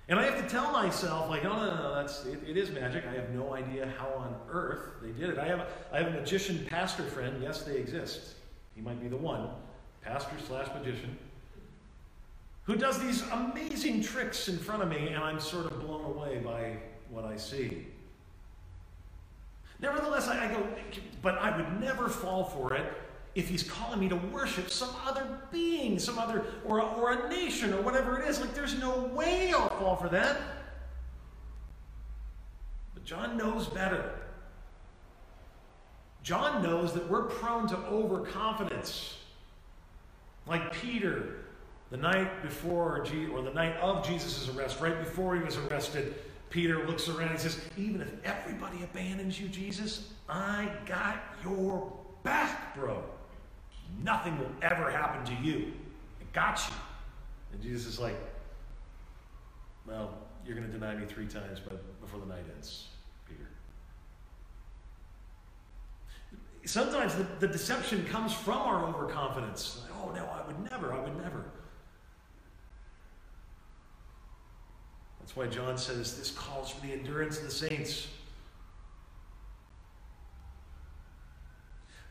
And 0.09 0.19
I 0.19 0.23
have 0.23 0.41
to 0.41 0.49
tell 0.49 0.71
myself, 0.71 1.29
like, 1.29 1.45
oh, 1.45 1.49
no, 1.49 1.65
no, 1.65 1.75
no, 1.75 1.95
that's, 1.95 2.25
it, 2.25 2.39
it 2.47 2.57
is 2.57 2.71
magic. 2.71 3.03
I 3.05 3.13
have 3.13 3.29
no 3.31 3.53
idea 3.53 3.91
how 3.97 4.07
on 4.07 4.35
earth 4.49 4.93
they 5.01 5.11
did 5.11 5.29
it. 5.29 5.37
I 5.37 5.45
have, 5.45 5.59
a, 5.59 5.67
I 5.91 5.97
have 5.97 6.07
a 6.07 6.11
magician 6.11 6.65
pastor 6.69 7.03
friend. 7.03 7.43
Yes, 7.43 7.63
they 7.63 7.75
exist. 7.75 8.35
He 8.73 8.81
might 8.81 9.01
be 9.01 9.09
the 9.09 9.17
one. 9.17 9.49
Pastor 10.01 10.35
slash 10.47 10.67
magician 10.73 11.17
who 12.67 12.75
does 12.75 12.99
these 12.99 13.23
amazing 13.31 14.03
tricks 14.03 14.49
in 14.49 14.59
front 14.59 14.83
of 14.83 14.89
me, 14.89 15.07
and 15.07 15.23
I'm 15.23 15.39
sort 15.39 15.65
of 15.67 15.79
blown 15.79 16.03
away 16.03 16.39
by 16.39 16.73
what 17.09 17.23
I 17.23 17.37
see. 17.37 17.87
Nevertheless, 19.79 20.27
I, 20.27 20.45
I 20.45 20.53
go, 20.53 20.67
but 21.21 21.37
I 21.37 21.55
would 21.55 21.79
never 21.79 22.09
fall 22.09 22.43
for 22.43 22.73
it 22.73 22.93
if 23.35 23.47
he's 23.47 23.63
calling 23.63 24.01
me 24.01 24.09
to 24.09 24.17
worship 24.17 24.69
some 24.69 24.89
other 25.05 25.39
being, 25.49 25.97
some 25.97 26.19
other, 26.19 26.43
or 26.65 26.81
or 26.81 27.13
a 27.13 27.29
nation, 27.29 27.73
or 27.73 27.81
whatever 27.81 28.19
it 28.19 28.27
is. 28.27 28.41
Like, 28.41 28.53
there's 28.53 28.77
no 28.77 29.03
way 29.15 29.53
I'll 29.53 29.69
fall 29.69 29.95
for 29.95 30.09
that. 30.09 30.37
But 32.95 33.05
John 33.05 33.37
knows 33.37 33.67
better. 33.67 34.11
John 36.21 36.61
knows 36.61 36.91
that 36.93 37.09
we're 37.09 37.23
prone 37.23 37.69
to 37.69 37.77
overconfidence. 37.77 39.15
Like 40.45 40.73
Peter 40.73 41.46
the 41.89 41.97
night 41.97 42.41
before, 42.41 43.05
or 43.31 43.41
the 43.41 43.53
night 43.53 43.75
of 43.77 44.05
Jesus' 44.05 44.49
arrest, 44.49 44.81
right 44.81 44.97
before 44.99 45.35
he 45.35 45.41
was 45.41 45.57
arrested, 45.57 46.15
Peter 46.49 46.85
looks 46.85 47.07
around 47.07 47.29
and 47.29 47.39
says, 47.39 47.59
Even 47.77 48.01
if 48.01 48.09
everybody 48.23 48.83
abandons 48.83 49.39
you, 49.39 49.47
Jesus, 49.47 50.09
I 50.27 50.69
got 50.85 51.23
your 51.43 51.91
back, 52.23 52.75
bro. 52.75 53.03
Nothing 54.03 54.37
will 54.37 54.51
ever 54.61 54.91
happen 54.91 55.25
to 55.25 55.43
you. 55.43 55.71
I 56.19 56.25
got 56.33 56.61
you. 56.67 56.75
And 57.53 57.61
Jesus 57.61 57.93
is 57.93 57.99
like, 57.99 58.15
Well, 59.85 60.13
you're 60.45 60.55
going 60.55 60.67
to 60.67 60.73
deny 60.73 60.95
me 60.95 61.05
three 61.05 61.27
times 61.27 61.59
but 61.59 62.01
before 62.01 62.19
the 62.19 62.25
night 62.25 62.43
ends, 62.53 62.87
Peter. 63.27 63.47
Sometimes 66.65 67.15
the, 67.15 67.25
the 67.39 67.47
deception 67.47 68.05
comes 68.05 68.33
from 68.33 68.57
our 68.57 68.85
overconfidence. 68.85 69.81
Like, 69.83 69.91
oh, 70.01 70.11
no, 70.11 70.25
I 70.25 70.45
would 70.47 70.69
never, 70.69 70.93
I 70.93 70.99
would 70.99 71.17
never. 71.21 71.45
That's 75.27 75.35
why 75.35 75.47
John 75.47 75.77
says 75.77 76.17
this 76.17 76.31
calls 76.31 76.71
for 76.71 76.87
the 76.87 76.93
endurance 76.93 77.37
of 77.37 77.43
the 77.43 77.51
saints. 77.51 78.07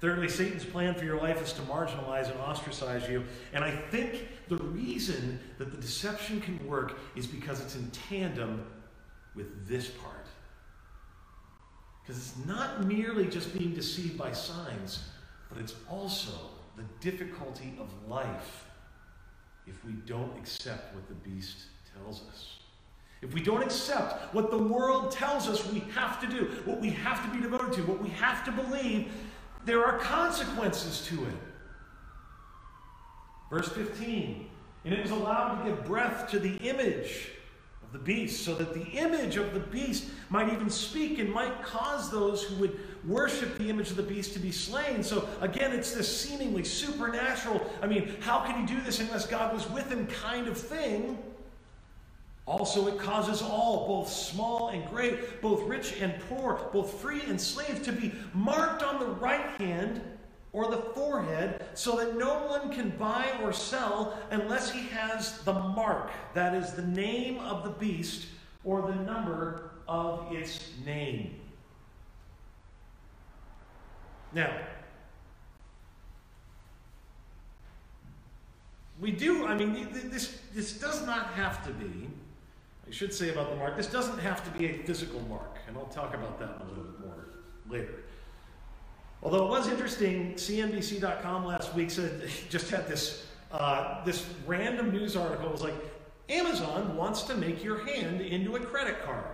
Thirdly, 0.02 0.28
Satan's 0.28 0.66
plan 0.66 0.94
for 0.94 1.06
your 1.06 1.18
life 1.18 1.40
is 1.40 1.54
to 1.54 1.62
marginalize 1.62 2.30
and 2.30 2.38
ostracize 2.38 3.08
you. 3.08 3.24
And 3.54 3.64
I 3.64 3.70
think 3.70 4.28
the 4.48 4.58
reason 4.58 5.40
that 5.56 5.70
the 5.70 5.78
deception 5.78 6.42
can 6.42 6.64
work 6.66 6.98
is 7.14 7.26
because 7.26 7.62
it's 7.62 7.74
in 7.74 7.90
tandem 8.10 8.66
with 9.34 9.66
this 9.66 9.88
part. 9.88 10.26
Because 12.02 12.18
it's 12.18 12.46
not 12.46 12.84
merely 12.84 13.28
just 13.28 13.56
being 13.56 13.72
deceived 13.72 14.18
by 14.18 14.32
signs, 14.32 15.04
but 15.48 15.56
it's 15.56 15.74
also 15.88 16.32
the 16.76 16.84
difficulty 17.00 17.78
of 17.80 17.88
life 18.10 18.66
if 19.66 19.82
we 19.86 19.92
don't 20.04 20.36
accept 20.36 20.94
what 20.94 21.08
the 21.08 21.14
beast 21.14 21.62
tells 21.94 22.20
us. 22.28 22.58
If 23.22 23.32
we 23.32 23.40
don't 23.40 23.62
accept 23.62 24.34
what 24.34 24.50
the 24.50 24.58
world 24.58 25.10
tells 25.10 25.48
us 25.48 25.66
we 25.72 25.80
have 25.94 26.20
to 26.20 26.26
do, 26.26 26.44
what 26.64 26.80
we 26.80 26.90
have 26.90 27.24
to 27.24 27.36
be 27.36 27.42
devoted 27.42 27.72
to, 27.74 27.82
what 27.82 28.02
we 28.02 28.10
have 28.10 28.44
to 28.44 28.52
believe, 28.52 29.10
there 29.64 29.84
are 29.84 29.98
consequences 29.98 31.06
to 31.06 31.24
it. 31.24 31.34
Verse 33.50 33.68
15 33.68 34.48
And 34.84 34.94
it 34.94 35.00
was 35.00 35.10
allowed 35.10 35.62
to 35.62 35.70
give 35.70 35.84
breath 35.84 36.30
to 36.30 36.38
the 36.38 36.56
image 36.56 37.30
of 37.82 37.92
the 37.92 37.98
beast, 37.98 38.44
so 38.44 38.54
that 38.54 38.74
the 38.74 38.86
image 38.98 39.36
of 39.36 39.54
the 39.54 39.60
beast 39.60 40.08
might 40.28 40.52
even 40.52 40.68
speak 40.68 41.18
and 41.18 41.32
might 41.32 41.62
cause 41.62 42.10
those 42.10 42.42
who 42.42 42.56
would 42.56 42.78
worship 43.06 43.56
the 43.58 43.70
image 43.70 43.90
of 43.90 43.96
the 43.96 44.02
beast 44.02 44.34
to 44.34 44.38
be 44.38 44.52
slain. 44.52 45.02
So 45.02 45.28
again, 45.40 45.72
it's 45.72 45.92
this 45.92 46.20
seemingly 46.20 46.64
supernatural. 46.64 47.64
I 47.80 47.86
mean, 47.86 48.14
how 48.20 48.40
can 48.40 48.60
he 48.60 48.74
do 48.74 48.80
this 48.82 49.00
unless 49.00 49.26
God 49.26 49.54
was 49.54 49.70
with 49.70 49.90
him 49.90 50.06
kind 50.06 50.48
of 50.48 50.58
thing? 50.58 51.18
Also, 52.46 52.86
it 52.86 52.96
causes 52.98 53.42
all, 53.42 53.88
both 53.88 54.08
small 54.08 54.68
and 54.68 54.88
great, 54.88 55.42
both 55.42 55.62
rich 55.62 56.00
and 56.00 56.14
poor, 56.28 56.68
both 56.72 57.00
free 57.00 57.20
and 57.22 57.40
slave, 57.40 57.82
to 57.82 57.90
be 57.90 58.12
marked 58.32 58.84
on 58.84 59.00
the 59.00 59.06
right 59.06 59.60
hand 59.60 60.00
or 60.52 60.70
the 60.70 60.76
forehead, 60.76 61.64
so 61.74 61.96
that 61.96 62.16
no 62.16 62.46
one 62.46 62.72
can 62.72 62.90
buy 62.90 63.26
or 63.42 63.52
sell 63.52 64.16
unless 64.30 64.70
he 64.70 64.86
has 64.86 65.42
the 65.42 65.52
mark, 65.52 66.10
that 66.34 66.54
is, 66.54 66.72
the 66.72 66.86
name 66.86 67.38
of 67.40 67.64
the 67.64 67.70
beast 67.70 68.26
or 68.64 68.80
the 68.80 68.94
number 68.94 69.72
of 69.88 70.32
its 70.32 70.70
name. 70.84 71.34
Now, 74.32 74.56
we 79.00 79.10
do, 79.10 79.46
I 79.46 79.56
mean, 79.56 79.88
this, 79.92 80.38
this 80.54 80.72
does 80.74 81.04
not 81.04 81.26
have 81.32 81.66
to 81.66 81.72
be 81.72 82.08
I 82.86 82.92
should 82.92 83.12
say 83.12 83.30
about 83.30 83.50
the 83.50 83.56
mark, 83.56 83.76
this 83.76 83.88
doesn't 83.88 84.18
have 84.18 84.44
to 84.44 84.58
be 84.58 84.66
a 84.66 84.74
physical 84.84 85.20
mark, 85.28 85.56
and 85.66 85.76
I'll 85.76 85.86
talk 85.86 86.14
about 86.14 86.38
that 86.38 86.60
a 86.60 86.64
little 86.68 86.84
bit 86.84 87.00
more 87.00 87.28
later. 87.68 87.94
Although 89.22 89.46
it 89.46 89.50
was 89.50 89.68
interesting, 89.68 90.34
CNBC.com 90.34 91.44
last 91.44 91.74
week 91.74 91.90
said 91.90 92.28
just 92.48 92.70
had 92.70 92.86
this 92.86 93.26
uh, 93.52 94.04
this 94.04 94.28
random 94.46 94.90
news 94.90 95.16
article. 95.16 95.46
It 95.46 95.52
was 95.52 95.62
like 95.62 95.74
Amazon 96.28 96.96
wants 96.96 97.22
to 97.24 97.34
make 97.34 97.62
your 97.62 97.84
hand 97.86 98.20
into 98.20 98.56
a 98.56 98.60
credit 98.60 99.04
card, 99.04 99.24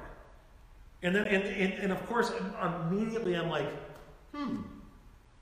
and 1.03 1.15
then 1.15 1.27
and, 1.27 1.45
and, 1.45 1.73
and 1.75 1.93
of 1.93 2.07
course 2.07 2.33
immediately 2.91 3.37
I'm 3.37 3.51
like, 3.51 3.69
hmm, 4.35 4.63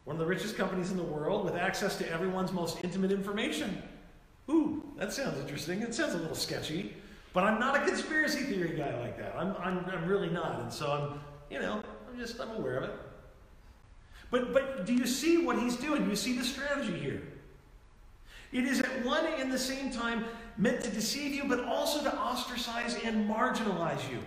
one 0.04 0.16
of 0.16 0.18
the 0.18 0.26
richest 0.26 0.56
companies 0.56 0.90
in 0.90 0.96
the 0.96 1.02
world 1.04 1.44
with 1.44 1.54
access 1.54 1.96
to 1.98 2.10
everyone's 2.10 2.52
most 2.52 2.82
intimate 2.82 3.12
information. 3.12 3.80
Ooh, 4.48 4.82
that 4.96 5.12
sounds 5.12 5.38
interesting. 5.38 5.82
It 5.82 5.94
sounds 5.94 6.14
a 6.14 6.18
little 6.18 6.34
sketchy. 6.34 6.96
But 7.32 7.44
I'm 7.44 7.60
not 7.60 7.76
a 7.76 7.86
conspiracy 7.86 8.40
theory 8.40 8.76
guy 8.76 8.98
like 8.98 9.16
that. 9.18 9.34
I'm, 9.36 9.54
I'm, 9.62 9.84
I'm 9.86 10.06
really 10.06 10.30
not. 10.30 10.60
And 10.60 10.72
so 10.72 10.90
I'm, 10.90 11.20
you 11.50 11.60
know, 11.60 11.82
I'm 12.08 12.18
just, 12.18 12.40
I'm 12.40 12.50
aware 12.56 12.78
of 12.78 12.84
it. 12.84 12.96
But, 14.30 14.52
but 14.52 14.86
do 14.86 14.94
you 14.94 15.06
see 15.06 15.44
what 15.44 15.58
he's 15.58 15.76
doing? 15.76 16.08
You 16.08 16.16
see 16.16 16.36
the 16.36 16.44
strategy 16.44 16.98
here? 16.98 17.22
It 18.52 18.64
is 18.64 18.80
at 18.80 19.04
one 19.04 19.24
and 19.26 19.52
the 19.52 19.58
same 19.58 19.92
time 19.92 20.24
meant 20.56 20.82
to 20.82 20.90
deceive 20.90 21.34
you, 21.34 21.44
but 21.44 21.64
also 21.64 22.02
to 22.02 22.16
ostracize 22.16 22.96
and 23.04 23.28
marginalize 23.28 24.10
you. 24.10 24.18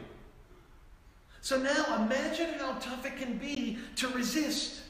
So 1.42 1.58
now 1.58 2.04
imagine 2.04 2.54
how 2.58 2.74
tough 2.80 3.06
it 3.06 3.18
can 3.18 3.38
be 3.38 3.80
to 3.98 4.08
resist. 4.10 4.83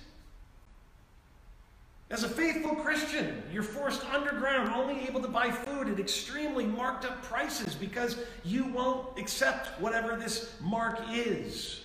As 2.13 2.21
a 2.21 2.29
faithful 2.29 2.75
Christian, 2.75 3.41
you're 3.51 3.63
forced 3.63 4.05
underground, 4.13 4.69
only 4.69 5.07
able 5.07 5.19
to 5.19 5.27
buy 5.27 5.49
food 5.49 5.89
at 5.89 5.99
extremely 5.99 6.63
marked 6.63 7.05
up 7.05 7.23
prices 7.23 7.73
because 7.73 8.19
you 8.45 8.65
won't 8.65 9.17
accept 9.17 9.81
whatever 9.81 10.15
this 10.15 10.53
mark 10.61 10.99
is. 11.11 11.81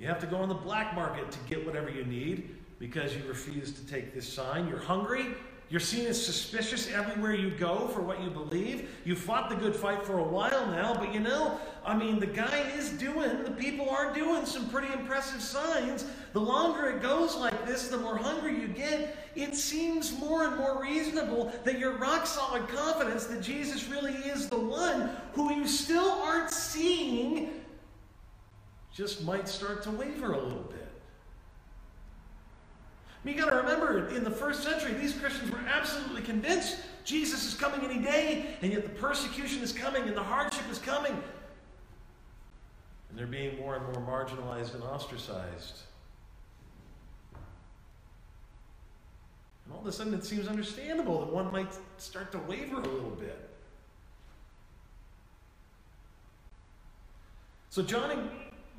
You 0.00 0.08
have 0.08 0.18
to 0.18 0.26
go 0.26 0.38
on 0.38 0.48
the 0.48 0.56
black 0.56 0.96
market 0.96 1.30
to 1.30 1.38
get 1.48 1.64
whatever 1.64 1.88
you 1.88 2.04
need 2.06 2.56
because 2.80 3.14
you 3.14 3.22
refuse 3.28 3.70
to 3.70 3.86
take 3.86 4.16
this 4.16 4.28
sign. 4.28 4.66
You're 4.66 4.80
hungry, 4.80 5.26
you're 5.70 5.80
seen 5.80 6.06
as 6.06 6.24
suspicious 6.24 6.90
everywhere 6.90 7.34
you 7.34 7.50
go 7.50 7.88
for 7.88 8.00
what 8.00 8.22
you 8.22 8.30
believe. 8.30 8.88
You 9.04 9.14
fought 9.14 9.50
the 9.50 9.56
good 9.56 9.76
fight 9.76 10.02
for 10.02 10.18
a 10.18 10.24
while 10.24 10.66
now, 10.68 10.94
but 10.94 11.12
you 11.12 11.20
know, 11.20 11.60
I 11.84 11.94
mean, 11.94 12.18
the 12.18 12.26
guy 12.26 12.70
is 12.74 12.90
doing, 12.90 13.44
the 13.44 13.50
people 13.50 13.90
are 13.90 14.14
doing 14.14 14.46
some 14.46 14.70
pretty 14.70 14.90
impressive 14.94 15.42
signs. 15.42 16.06
The 16.32 16.40
longer 16.40 16.88
it 16.88 17.02
goes 17.02 17.36
like 17.36 17.66
this, 17.66 17.88
the 17.88 17.98
more 17.98 18.16
hungry 18.16 18.58
you 18.58 18.68
get. 18.68 19.28
It 19.36 19.54
seems 19.54 20.18
more 20.18 20.44
and 20.44 20.56
more 20.56 20.80
reasonable 20.82 21.52
that 21.64 21.78
your 21.78 21.98
rock 21.98 22.26
solid 22.26 22.66
confidence 22.68 23.26
that 23.26 23.42
Jesus 23.42 23.88
really 23.88 24.14
is 24.14 24.48
the 24.48 24.58
one 24.58 25.10
who 25.34 25.52
you 25.52 25.66
still 25.68 26.10
aren't 26.22 26.50
seeing 26.50 27.50
just 28.94 29.22
might 29.22 29.48
start 29.48 29.82
to 29.82 29.90
waver 29.90 30.32
a 30.32 30.40
little 30.40 30.64
bit. 30.64 30.87
You 33.28 33.34
got 33.34 33.50
to 33.50 33.56
remember, 33.56 34.08
in 34.08 34.24
the 34.24 34.30
first 34.30 34.62
century, 34.62 34.94
these 34.94 35.12
Christians 35.12 35.50
were 35.50 35.60
absolutely 35.68 36.22
convinced 36.22 36.78
Jesus 37.04 37.44
is 37.44 37.52
coming 37.52 37.84
any 37.84 38.02
day, 38.02 38.56
and 38.62 38.72
yet 38.72 38.84
the 38.84 38.88
persecution 38.88 39.62
is 39.62 39.70
coming 39.70 40.02
and 40.04 40.16
the 40.16 40.22
hardship 40.22 40.64
is 40.70 40.78
coming. 40.78 41.12
And 43.10 43.18
they're 43.18 43.26
being 43.26 43.58
more 43.58 43.76
and 43.76 43.84
more 43.84 44.24
marginalized 44.24 44.74
and 44.74 44.82
ostracized. 44.82 45.80
And 49.66 49.74
all 49.74 49.80
of 49.80 49.86
a 49.86 49.92
sudden, 49.92 50.14
it 50.14 50.24
seems 50.24 50.48
understandable 50.48 51.20
that 51.20 51.30
one 51.30 51.52
might 51.52 51.76
start 51.98 52.32
to 52.32 52.38
waver 52.38 52.76
a 52.76 52.88
little 52.88 53.10
bit. 53.10 53.50
So, 57.68 57.82
John 57.82 58.30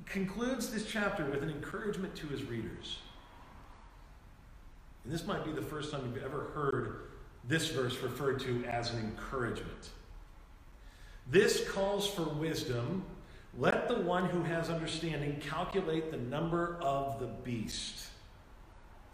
concludes 0.07 0.71
this 0.71 0.88
chapter 0.88 1.23
with 1.25 1.43
an 1.43 1.51
encouragement 1.51 2.15
to 2.15 2.27
his 2.27 2.43
readers. 2.43 2.97
And 5.10 5.17
this 5.17 5.26
might 5.26 5.43
be 5.43 5.52
the 5.52 5.63
first 5.63 5.91
time 5.91 6.04
you've 6.06 6.24
ever 6.24 6.52
heard 6.54 7.08
this 7.48 7.69
verse 7.69 7.98
referred 7.98 8.39
to 8.41 8.63
as 8.65 8.93
an 8.93 9.00
encouragement. 9.00 9.89
This 11.26 11.67
calls 11.67 12.08
for 12.08 12.26
wisdom. 12.26 13.04
Let 13.58 13.88
the 13.88 14.02
one 14.02 14.26
who 14.26 14.43
has 14.43 14.69
understanding 14.69 15.41
calculate 15.41 16.12
the 16.12 16.17
number 16.17 16.78
of 16.80 17.19
the 17.19 17.26
beast. 17.26 18.10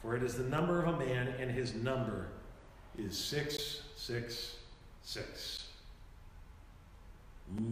For 0.02 0.18
it 0.18 0.24
is 0.24 0.36
the 0.36 0.44
number 0.44 0.84
of 0.84 0.96
a 0.96 1.00
man, 1.00 1.34
and 1.40 1.50
his 1.50 1.76
number 1.76 2.28
is 2.98 3.18
666. 3.18 5.68
Ooh. 7.58 7.64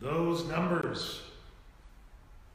Those 0.00 0.44
numbers. 0.44 1.22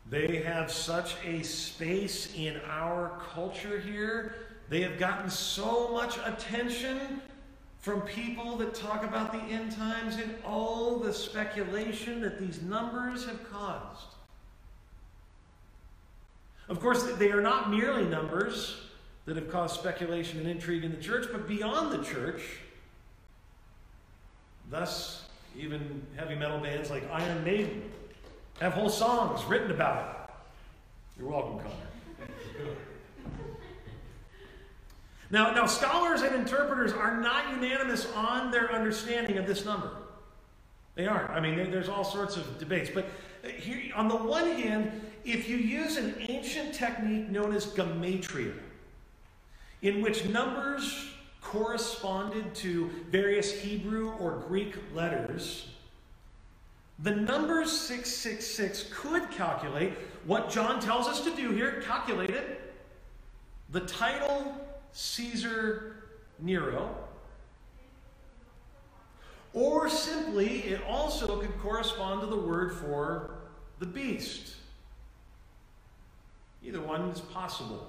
They 0.09 0.37
have 0.43 0.71
such 0.71 1.15
a 1.25 1.41
space 1.43 2.33
in 2.35 2.61
our 2.67 3.19
culture 3.33 3.79
here. 3.79 4.35
They 4.69 4.81
have 4.81 4.99
gotten 4.99 5.29
so 5.29 5.89
much 5.91 6.17
attention 6.23 7.21
from 7.79 8.01
people 8.01 8.55
that 8.57 8.75
talk 8.75 9.03
about 9.03 9.31
the 9.31 9.39
end 9.53 9.71
times 9.71 10.15
and 10.17 10.35
all 10.43 10.99
the 10.99 11.13
speculation 11.13 12.21
that 12.21 12.39
these 12.39 12.61
numbers 12.61 13.25
have 13.25 13.51
caused. 13.51 14.07
Of 16.67 16.79
course, 16.79 17.03
they 17.03 17.31
are 17.31 17.41
not 17.41 17.69
merely 17.69 18.05
numbers 18.05 18.77
that 19.25 19.35
have 19.35 19.51
caused 19.51 19.75
speculation 19.75 20.39
and 20.39 20.47
intrigue 20.47 20.83
in 20.83 20.91
the 20.91 21.01
church, 21.01 21.27
but 21.31 21.47
beyond 21.47 21.91
the 21.91 22.03
church. 22.03 22.41
Thus, 24.69 25.25
even 25.57 26.01
heavy 26.15 26.35
metal 26.35 26.59
bands 26.59 26.89
like 26.89 27.07
Iron 27.11 27.43
Maiden 27.43 27.91
have 28.59 28.73
whole 28.73 28.89
songs 28.89 29.43
written 29.45 29.71
about 29.71 30.09
it. 30.09 31.19
You're 31.19 31.29
welcome, 31.29 31.59
Connor. 31.59 32.71
now, 35.29 35.51
now, 35.51 35.65
scholars 35.65 36.21
and 36.21 36.35
interpreters 36.35 36.93
are 36.93 37.19
not 37.19 37.49
unanimous 37.51 38.11
on 38.13 38.51
their 38.51 38.71
understanding 38.71 39.37
of 39.37 39.47
this 39.47 39.65
number. 39.65 39.91
They 40.95 41.07
aren't. 41.07 41.29
I 41.29 41.39
mean, 41.39 41.71
there's 41.71 41.89
all 41.89 42.03
sorts 42.05 42.37
of 42.37 42.57
debates. 42.57 42.89
But 42.93 43.05
uh, 43.43 43.49
here, 43.49 43.93
on 43.95 44.07
the 44.07 44.15
one 44.15 44.45
hand, 44.51 45.01
if 45.25 45.49
you 45.49 45.57
use 45.57 45.97
an 45.97 46.15
ancient 46.29 46.73
technique 46.73 47.29
known 47.29 47.53
as 47.53 47.65
gematria, 47.67 48.53
in 49.81 50.01
which 50.01 50.25
numbers 50.25 51.09
corresponded 51.41 52.55
to 52.55 52.89
various 53.09 53.51
Hebrew 53.51 54.11
or 54.13 54.43
Greek 54.47 54.75
letters, 54.93 55.67
the 56.99 57.11
number 57.11 57.65
666 57.65 58.85
could 58.91 59.29
calculate 59.31 59.93
what 60.25 60.49
John 60.49 60.79
tells 60.79 61.07
us 61.07 61.21
to 61.21 61.35
do 61.35 61.51
here, 61.51 61.81
calculate 61.85 62.29
it. 62.29 62.73
The 63.71 63.81
title 63.81 64.55
Caesar 64.93 66.07
Nero. 66.39 66.95
Or 69.53 69.89
simply, 69.89 70.63
it 70.63 70.81
also 70.87 71.39
could 71.39 71.57
correspond 71.59 72.21
to 72.21 72.27
the 72.27 72.37
word 72.37 72.73
for 72.73 73.35
the 73.79 73.85
beast. 73.85 74.55
Either 76.63 76.81
one 76.81 77.09
is 77.09 77.21
possible. 77.21 77.87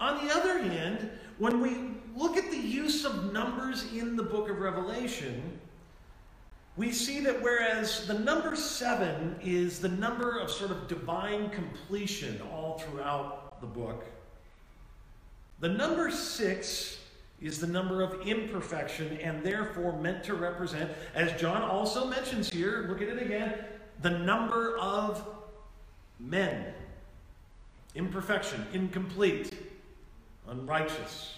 On 0.00 0.24
the 0.24 0.32
other 0.32 0.58
hand, 0.58 1.10
when 1.38 1.60
we 1.60 1.76
look 2.16 2.36
at 2.36 2.50
the 2.50 2.58
use 2.58 3.04
of 3.04 3.32
numbers 3.32 3.92
in 3.92 4.14
the 4.14 4.22
book 4.22 4.48
of 4.48 4.58
Revelation, 4.58 5.58
we 6.78 6.92
see 6.92 7.18
that 7.18 7.42
whereas 7.42 8.06
the 8.06 8.16
number 8.20 8.54
seven 8.54 9.34
is 9.42 9.80
the 9.80 9.88
number 9.88 10.38
of 10.38 10.48
sort 10.48 10.70
of 10.70 10.86
divine 10.86 11.50
completion 11.50 12.40
all 12.52 12.78
throughout 12.78 13.60
the 13.60 13.66
book, 13.66 14.04
the 15.58 15.68
number 15.68 16.08
six 16.08 17.00
is 17.42 17.58
the 17.58 17.66
number 17.66 18.00
of 18.00 18.24
imperfection 18.26 19.18
and 19.18 19.42
therefore 19.42 20.00
meant 20.00 20.22
to 20.22 20.34
represent, 20.34 20.88
as 21.16 21.38
John 21.40 21.62
also 21.62 22.06
mentions 22.06 22.48
here, 22.48 22.86
look 22.88 23.02
at 23.02 23.08
it 23.08 23.20
again, 23.20 23.54
the 24.02 24.10
number 24.10 24.78
of 24.78 25.26
men. 26.20 26.72
Imperfection, 27.96 28.64
incomplete, 28.72 29.52
unrighteous. 30.48 31.37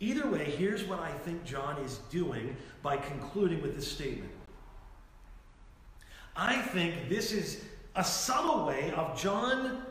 Either 0.00 0.28
way, 0.28 0.44
here's 0.44 0.84
what 0.84 0.98
I 0.98 1.10
think 1.10 1.44
John 1.44 1.78
is 1.78 1.98
doing 2.10 2.56
by 2.82 2.96
concluding 2.96 3.62
with 3.62 3.74
this 3.74 3.90
statement. 3.90 4.30
I 6.36 6.56
think 6.56 7.08
this 7.08 7.32
is 7.32 7.64
a 7.94 8.04
subtle 8.04 8.66
way 8.66 8.92
of 8.92 9.18
John 9.18 9.84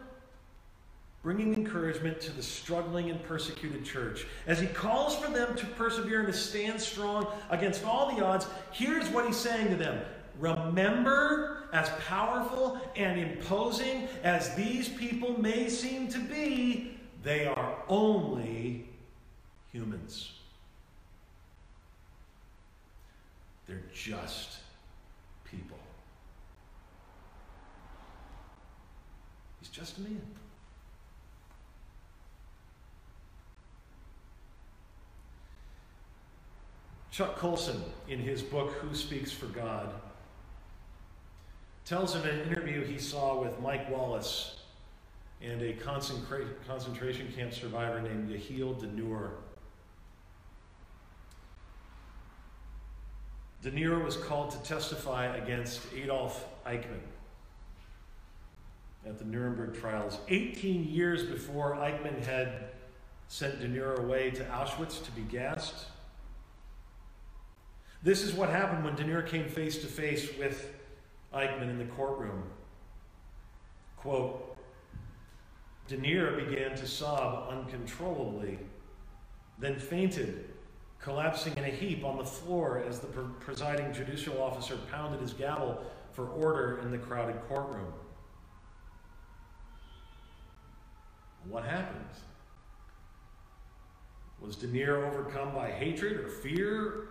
bringing 1.22 1.54
encouragement 1.54 2.20
to 2.20 2.34
the 2.34 2.44
struggling 2.44 3.10
and 3.10 3.24
persecuted 3.24 3.86
church. 3.86 4.28
As 4.46 4.60
he 4.60 4.68
calls 4.68 5.16
for 5.16 5.32
them 5.32 5.56
to 5.56 5.66
persevere 5.68 6.20
and 6.20 6.28
to 6.28 6.38
stand 6.38 6.82
strong 6.82 7.28
against 7.50 7.86
all 7.86 8.14
the 8.14 8.24
odds, 8.24 8.46
here's 8.74 9.08
what 9.10 9.26
he's 9.26 9.38
saying 9.38 9.70
to 9.70 9.78
them 9.78 10.04
Remember, 10.40 11.70
as 11.72 11.90
powerful 12.08 12.80
and 12.96 13.20
imposing 13.20 14.10
as 14.24 14.54
these 14.56 14.90
people 14.90 15.40
may 15.40 15.70
seem 15.70 16.10
to 16.10 16.20
be, 16.20 16.98
they 17.24 17.46
are 17.46 17.78
only 17.88 18.90
humans. 19.74 20.32
They're 23.68 23.82
just 23.94 24.60
people. 25.44 25.78
He's 29.60 29.70
just 29.70 29.98
a 29.98 30.02
man. 30.02 30.22
Chuck 37.10 37.38
Colson, 37.38 37.82
in 38.10 38.20
his 38.20 38.42
book, 38.42 38.72
Who 38.74 38.96
Speaks 38.96 39.32
for 39.32 39.46
God, 39.48 39.94
tells 41.86 42.16
of 42.16 42.26
an 42.26 42.40
interview 42.42 42.84
he 42.84 42.98
saw 42.98 43.40
with 43.40 43.60
Mike 43.60 43.90
Wallace 43.90 44.56
and 45.42 45.62
a 45.62 45.74
concentration 45.74 47.32
camp 47.36 47.54
survivor 47.54 48.02
named 48.02 48.30
Yehiel 48.30 48.80
Denur. 53.64 53.72
Denur 53.72 54.04
was 54.04 54.18
called 54.18 54.52
to 54.52 54.58
testify 54.64 55.36
against 55.38 55.82
Adolf 55.96 56.46
Eichmann 56.66 57.00
at 59.06 59.20
the 59.20 59.26
Nuremberg 59.26 59.76
trials. 59.76 60.20
18 60.30 60.86
years 60.86 61.24
before 61.24 61.76
Eichmann 61.76 62.24
had 62.24 62.70
sent 63.28 63.60
Denur 63.60 64.00
away 64.00 64.32
to 64.32 64.44
Auschwitz 64.46 65.04
to 65.04 65.12
be 65.12 65.22
gassed. 65.22 65.88
This 68.02 68.22
is 68.22 68.34
what 68.34 68.50
happened 68.50 68.84
when 68.84 68.96
Denur 68.96 69.26
came 69.26 69.48
face 69.48 69.78
to 69.80 69.88
face 69.88 70.30
with 70.38 70.74
Eichmann 71.34 71.70
in 71.70 71.78
the 71.78 71.86
courtroom. 71.86 72.44
Quote, 73.98 74.58
Denir 75.90 76.36
began 76.50 76.76
to 76.76 76.88
sob 76.88 77.50
uncontrollably, 77.50 78.60
then 79.60 79.80
fainted, 79.80 80.50
collapsing 81.04 81.54
in 81.58 81.66
a 81.66 81.70
heap 81.70 82.06
on 82.06 82.18
the 82.18 82.24
floor 82.24 82.82
as 82.88 83.00
the 83.00 83.08
presiding 83.08 83.92
judicial 83.94 84.42
officer 84.42 84.78
pounded 84.90 85.20
his 85.20 85.34
gavel 85.34 85.84
for 86.14 86.28
order 86.28 86.80
in 86.82 86.92
the 86.92 86.98
crowded 86.98 87.36
courtroom. 87.50 87.92
What 91.50 91.66
happened? 91.66 92.06
Was 94.40 94.56
Denir 94.56 95.06
overcome 95.06 95.54
by 95.54 95.72
hatred 95.72 96.18
or 96.18 96.30
fear? 96.30 97.08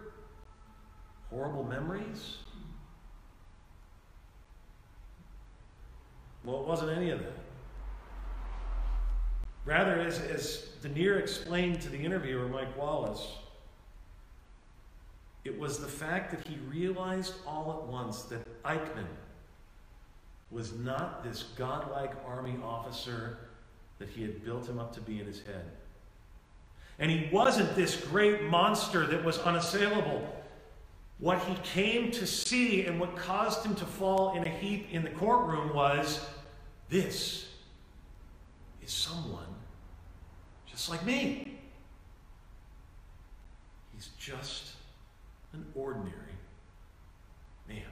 Horrible 1.29 1.65
memories? 1.65 2.37
Well, 6.45 6.61
it 6.61 6.67
wasn't 6.67 6.97
any 6.97 7.11
of 7.11 7.21
that. 7.21 7.39
Rather, 9.67 10.01
as, 10.01 10.19
as 10.19 10.69
Denir 10.83 11.19
explained 11.19 11.83
to 11.83 11.89
the 11.91 11.99
interviewer, 11.99 12.49
Mike 12.49 12.77
Wallace, 12.77 13.37
it 15.45 15.59
was 15.59 15.79
the 15.79 15.89
fact 15.89 16.31
that 16.31 16.47
he 16.47 16.57
realized 16.69 17.35
all 17.47 17.83
at 17.83 17.89
once 17.89 18.23
that 18.23 18.63
Eichmann 18.63 19.07
was 20.51 20.73
not 20.75 21.25
this 21.25 21.45
godlike 21.57 22.13
army 22.27 22.57
officer 22.63 23.39
that 23.99 24.09
he 24.09 24.23
had 24.23 24.45
built 24.45 24.69
him 24.69 24.79
up 24.79 24.95
to 24.95 25.01
be 25.01 25.21
in 25.21 25.27
his 25.27 25.43
head. 25.43 25.65
And 26.99 27.11
he 27.11 27.29
wasn't 27.33 27.75
this 27.75 27.97
great 27.97 28.45
monster 28.45 29.07
that 29.07 29.25
was 29.25 29.39
unassailable. 29.39 30.45
What 31.19 31.43
he 31.45 31.55
came 31.63 32.11
to 32.13 32.27
see 32.27 32.85
and 32.87 33.01
what 33.01 33.17
caused 33.17 33.65
him 33.65 33.75
to 33.77 33.85
fall 33.85 34.37
in 34.37 34.45
a 34.45 34.49
heap 34.49 34.89
in 34.93 35.03
the 35.03 35.11
courtroom 35.11 35.75
was 35.75 36.25
this 36.89 37.49
is 38.85 38.93
someone 38.93 39.47
just 40.67 40.91
like 40.91 41.05
me. 41.07 41.59
He's 43.95 44.11
just 44.19 44.72
an 45.53 45.67
ordinary 45.75 46.17
man. 47.69 47.83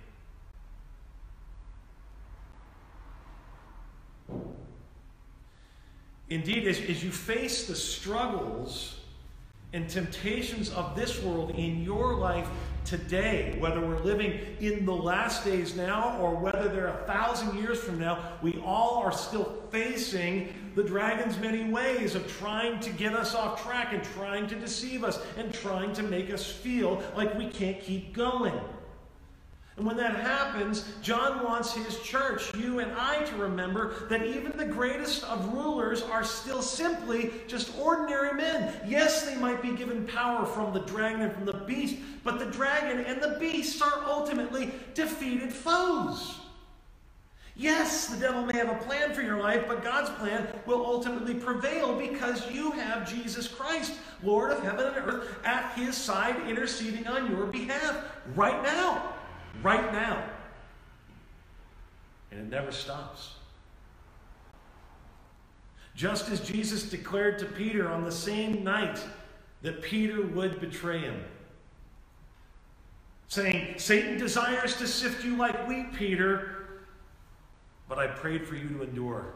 Indeed, 6.29 6.69
as, 6.69 6.81
as 6.81 7.03
you 7.03 7.11
face 7.11 7.67
the 7.67 7.75
struggles 7.75 9.00
and 9.73 9.89
temptations 9.89 10.71
of 10.71 10.97
this 10.97 11.23
world 11.23 11.51
in 11.53 11.83
your 11.83 12.15
life 12.15 12.49
today, 12.85 13.57
whether 13.59 13.81
we're 13.81 14.01
living 14.01 14.41
in 14.61 14.85
the 14.85 14.93
last 14.93 15.45
days 15.45 15.77
now 15.77 16.19
or 16.19 16.35
whether 16.35 16.69
they're 16.69 16.89
a 16.89 17.07
thousand 17.07 17.57
years 17.59 17.79
from 17.79 17.99
now, 17.99 18.37
we 18.43 18.61
all 18.65 18.97
are 18.97 19.13
still 19.13 19.63
facing 19.71 20.53
the 20.75 20.83
dragon's 20.83 21.39
many 21.39 21.71
ways 21.71 22.15
of 22.15 22.27
trying 22.39 22.81
to 22.81 22.91
get 22.91 23.15
us 23.15 23.35
off 23.35 23.63
track 23.63 23.93
and 23.93 24.03
trying 24.03 24.47
to 24.49 24.55
deceive 24.57 25.05
us 25.05 25.21
and 25.37 25.53
trying 25.53 25.93
to 25.93 26.03
make 26.03 26.33
us 26.33 26.51
feel 26.51 27.03
like 27.17 27.37
we 27.37 27.49
can't 27.49 27.81
keep 27.81 28.13
going. 28.13 28.59
And 29.81 29.87
when 29.87 29.97
that 29.97 30.17
happens, 30.17 30.85
John 31.01 31.43
wants 31.43 31.73
his 31.73 31.99
church, 32.01 32.55
you 32.55 32.81
and 32.81 32.93
I, 32.93 33.23
to 33.25 33.37
remember 33.37 34.07
that 34.11 34.27
even 34.27 34.55
the 34.55 34.67
greatest 34.67 35.25
of 35.25 35.55
rulers 35.55 36.03
are 36.03 36.23
still 36.23 36.61
simply 36.61 37.33
just 37.47 37.75
ordinary 37.79 38.35
men. 38.35 38.75
Yes, 38.87 39.25
they 39.25 39.37
might 39.37 39.63
be 39.63 39.75
given 39.75 40.07
power 40.07 40.45
from 40.45 40.75
the 40.75 40.81
dragon 40.81 41.23
and 41.23 41.33
from 41.33 41.47
the 41.47 41.55
beast, 41.55 41.97
but 42.25 42.39
the 42.39 42.45
dragon 42.45 43.07
and 43.07 43.23
the 43.23 43.39
beast 43.41 43.81
are 43.81 44.05
ultimately 44.05 44.71
defeated 44.93 45.51
foes. 45.51 46.41
Yes, 47.57 48.09
the 48.09 48.19
devil 48.19 48.45
may 48.45 48.59
have 48.59 48.69
a 48.69 48.85
plan 48.85 49.15
for 49.15 49.23
your 49.23 49.41
life, 49.41 49.65
but 49.67 49.83
God's 49.83 50.11
plan 50.11 50.47
will 50.67 50.85
ultimately 50.85 51.33
prevail 51.33 51.99
because 51.99 52.51
you 52.51 52.73
have 52.73 53.11
Jesus 53.11 53.49
Christ, 53.49 53.95
Lord 54.23 54.51
of 54.51 54.63
heaven 54.63 54.89
and 54.89 54.97
earth, 55.09 55.39
at 55.43 55.73
his 55.73 55.97
side 55.97 56.37
interceding 56.47 57.07
on 57.07 57.31
your 57.31 57.47
behalf 57.47 58.05
right 58.37 58.63
now 58.63 59.10
right 59.63 59.93
now. 59.93 60.25
And 62.31 62.41
it 62.41 62.51
never 62.51 62.73
stops. 62.73 63.35
Just 65.95 66.31
as 66.31 66.41
Jesus 66.41 66.85
declared 66.85 67.39
to 67.41 67.47
Peter 67.47 67.89
on 67.89 68.05
the 68.05 68.13
same 68.13 68.65
night 68.65 69.01
that 69.63 69.83
Peter 69.83 70.23
would 70.23 70.61
betray 70.61 71.01
him, 71.01 71.23
saying, 73.29 73.75
Satan 73.79 74.17
desires 74.17 74.77
to 74.77 74.87
sift 74.87 75.25
you 75.25 75.37
like 75.37 75.69
wheat, 75.69 75.93
Peter, 75.93 76.81
but 77.89 77.99
I 77.99 78.07
prayed 78.07 78.47
for 78.47 78.55
you 78.55 78.69
to 78.69 78.83
endure. 78.83 79.27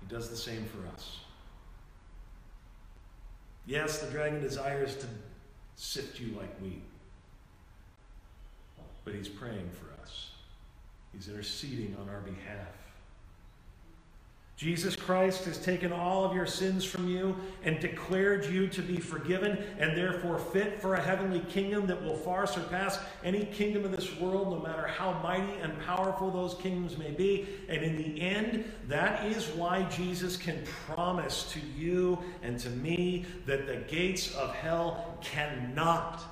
He 0.00 0.14
does 0.14 0.28
the 0.28 0.36
same 0.36 0.66
for 0.66 0.86
us. 0.94 1.20
Yes, 3.66 4.00
the 4.00 4.10
dragon 4.10 4.40
desires 4.42 4.96
to 4.96 5.06
sift 5.76 6.20
you 6.20 6.36
like 6.36 6.54
wheat 6.60 6.82
but 9.04 9.14
He's 9.14 9.28
praying 9.28 9.70
for 9.70 10.02
us. 10.02 10.30
He's 11.12 11.28
interceding 11.28 11.96
on 12.00 12.08
our 12.08 12.20
behalf. 12.20 12.68
Jesus 14.56 14.94
Christ 14.94 15.44
has 15.46 15.58
taken 15.58 15.92
all 15.92 16.24
of 16.24 16.32
your 16.32 16.46
sins 16.46 16.84
from 16.84 17.08
you 17.08 17.36
and 17.64 17.80
declared 17.80 18.46
you 18.46 18.68
to 18.68 18.82
be 18.82 18.98
forgiven 18.98 19.58
and 19.80 19.96
therefore 19.96 20.38
fit 20.38 20.80
for 20.80 20.94
a 20.94 21.00
heavenly 21.00 21.40
kingdom 21.50 21.88
that 21.88 22.00
will 22.00 22.16
far 22.16 22.46
surpass 22.46 23.00
any 23.24 23.46
kingdom 23.46 23.84
of 23.84 23.90
this 23.90 24.16
world, 24.20 24.52
no 24.52 24.60
matter 24.60 24.86
how 24.86 25.20
mighty 25.24 25.54
and 25.60 25.76
powerful 25.80 26.30
those 26.30 26.54
kingdoms 26.54 26.96
may 26.96 27.10
be. 27.10 27.48
And 27.68 27.82
in 27.82 27.96
the 27.96 28.20
end, 28.20 28.64
that 28.86 29.26
is 29.26 29.48
why 29.48 29.82
Jesus 29.90 30.36
can 30.36 30.62
promise 30.86 31.50
to 31.52 31.60
you 31.76 32.16
and 32.44 32.56
to 32.60 32.70
me 32.70 33.26
that 33.46 33.66
the 33.66 33.78
gates 33.88 34.36
of 34.36 34.54
hell 34.54 35.18
cannot, 35.20 36.22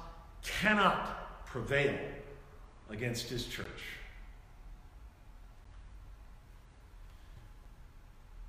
cannot 0.45 1.45
prevail 1.45 1.99
against 2.91 3.29
his 3.29 3.47
church. 3.47 3.67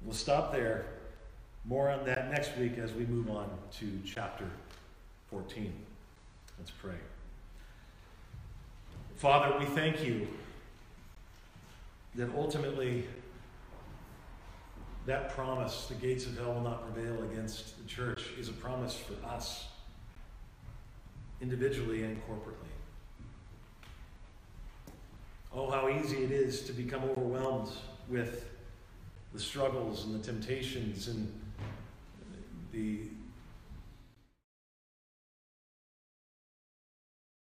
We'll 0.03 0.13
stop 0.13 0.51
there. 0.51 0.85
More 1.65 1.89
on 1.89 2.05
that 2.05 2.29
next 2.29 2.57
week 2.57 2.77
as 2.77 2.91
we 2.91 3.05
move 3.05 3.29
on 3.29 3.49
to 3.79 3.99
chapter 4.05 4.49
14. 5.29 5.71
Let's 6.59 6.71
pray. 6.71 6.95
Father, 9.15 9.57
we 9.57 9.65
thank 9.65 10.03
you 10.03 10.27
that 12.15 12.29
ultimately 12.35 13.05
that 15.05 15.33
promise, 15.33 15.87
the 15.87 15.95
gates 15.95 16.25
of 16.25 16.37
hell 16.37 16.53
will 16.53 16.61
not 16.61 16.93
prevail 16.93 17.23
against 17.23 17.77
the 17.81 17.87
church, 17.87 18.25
is 18.37 18.49
a 18.49 18.53
promise 18.53 18.95
for 18.95 19.25
us, 19.27 19.67
individually 21.41 22.03
and 22.03 22.17
corporately. 22.27 22.72
Oh, 25.55 25.69
how 25.69 25.87
easy 25.87 26.23
it 26.23 26.31
is 26.31 26.61
to 26.63 26.73
become 26.73 27.03
overwhelmed 27.03 27.69
with 28.09 28.45
the 29.33 29.39
struggles 29.39 30.05
and 30.05 30.19
the 30.19 30.25
temptations 30.25 31.07
and 31.07 31.31
the 32.71 33.01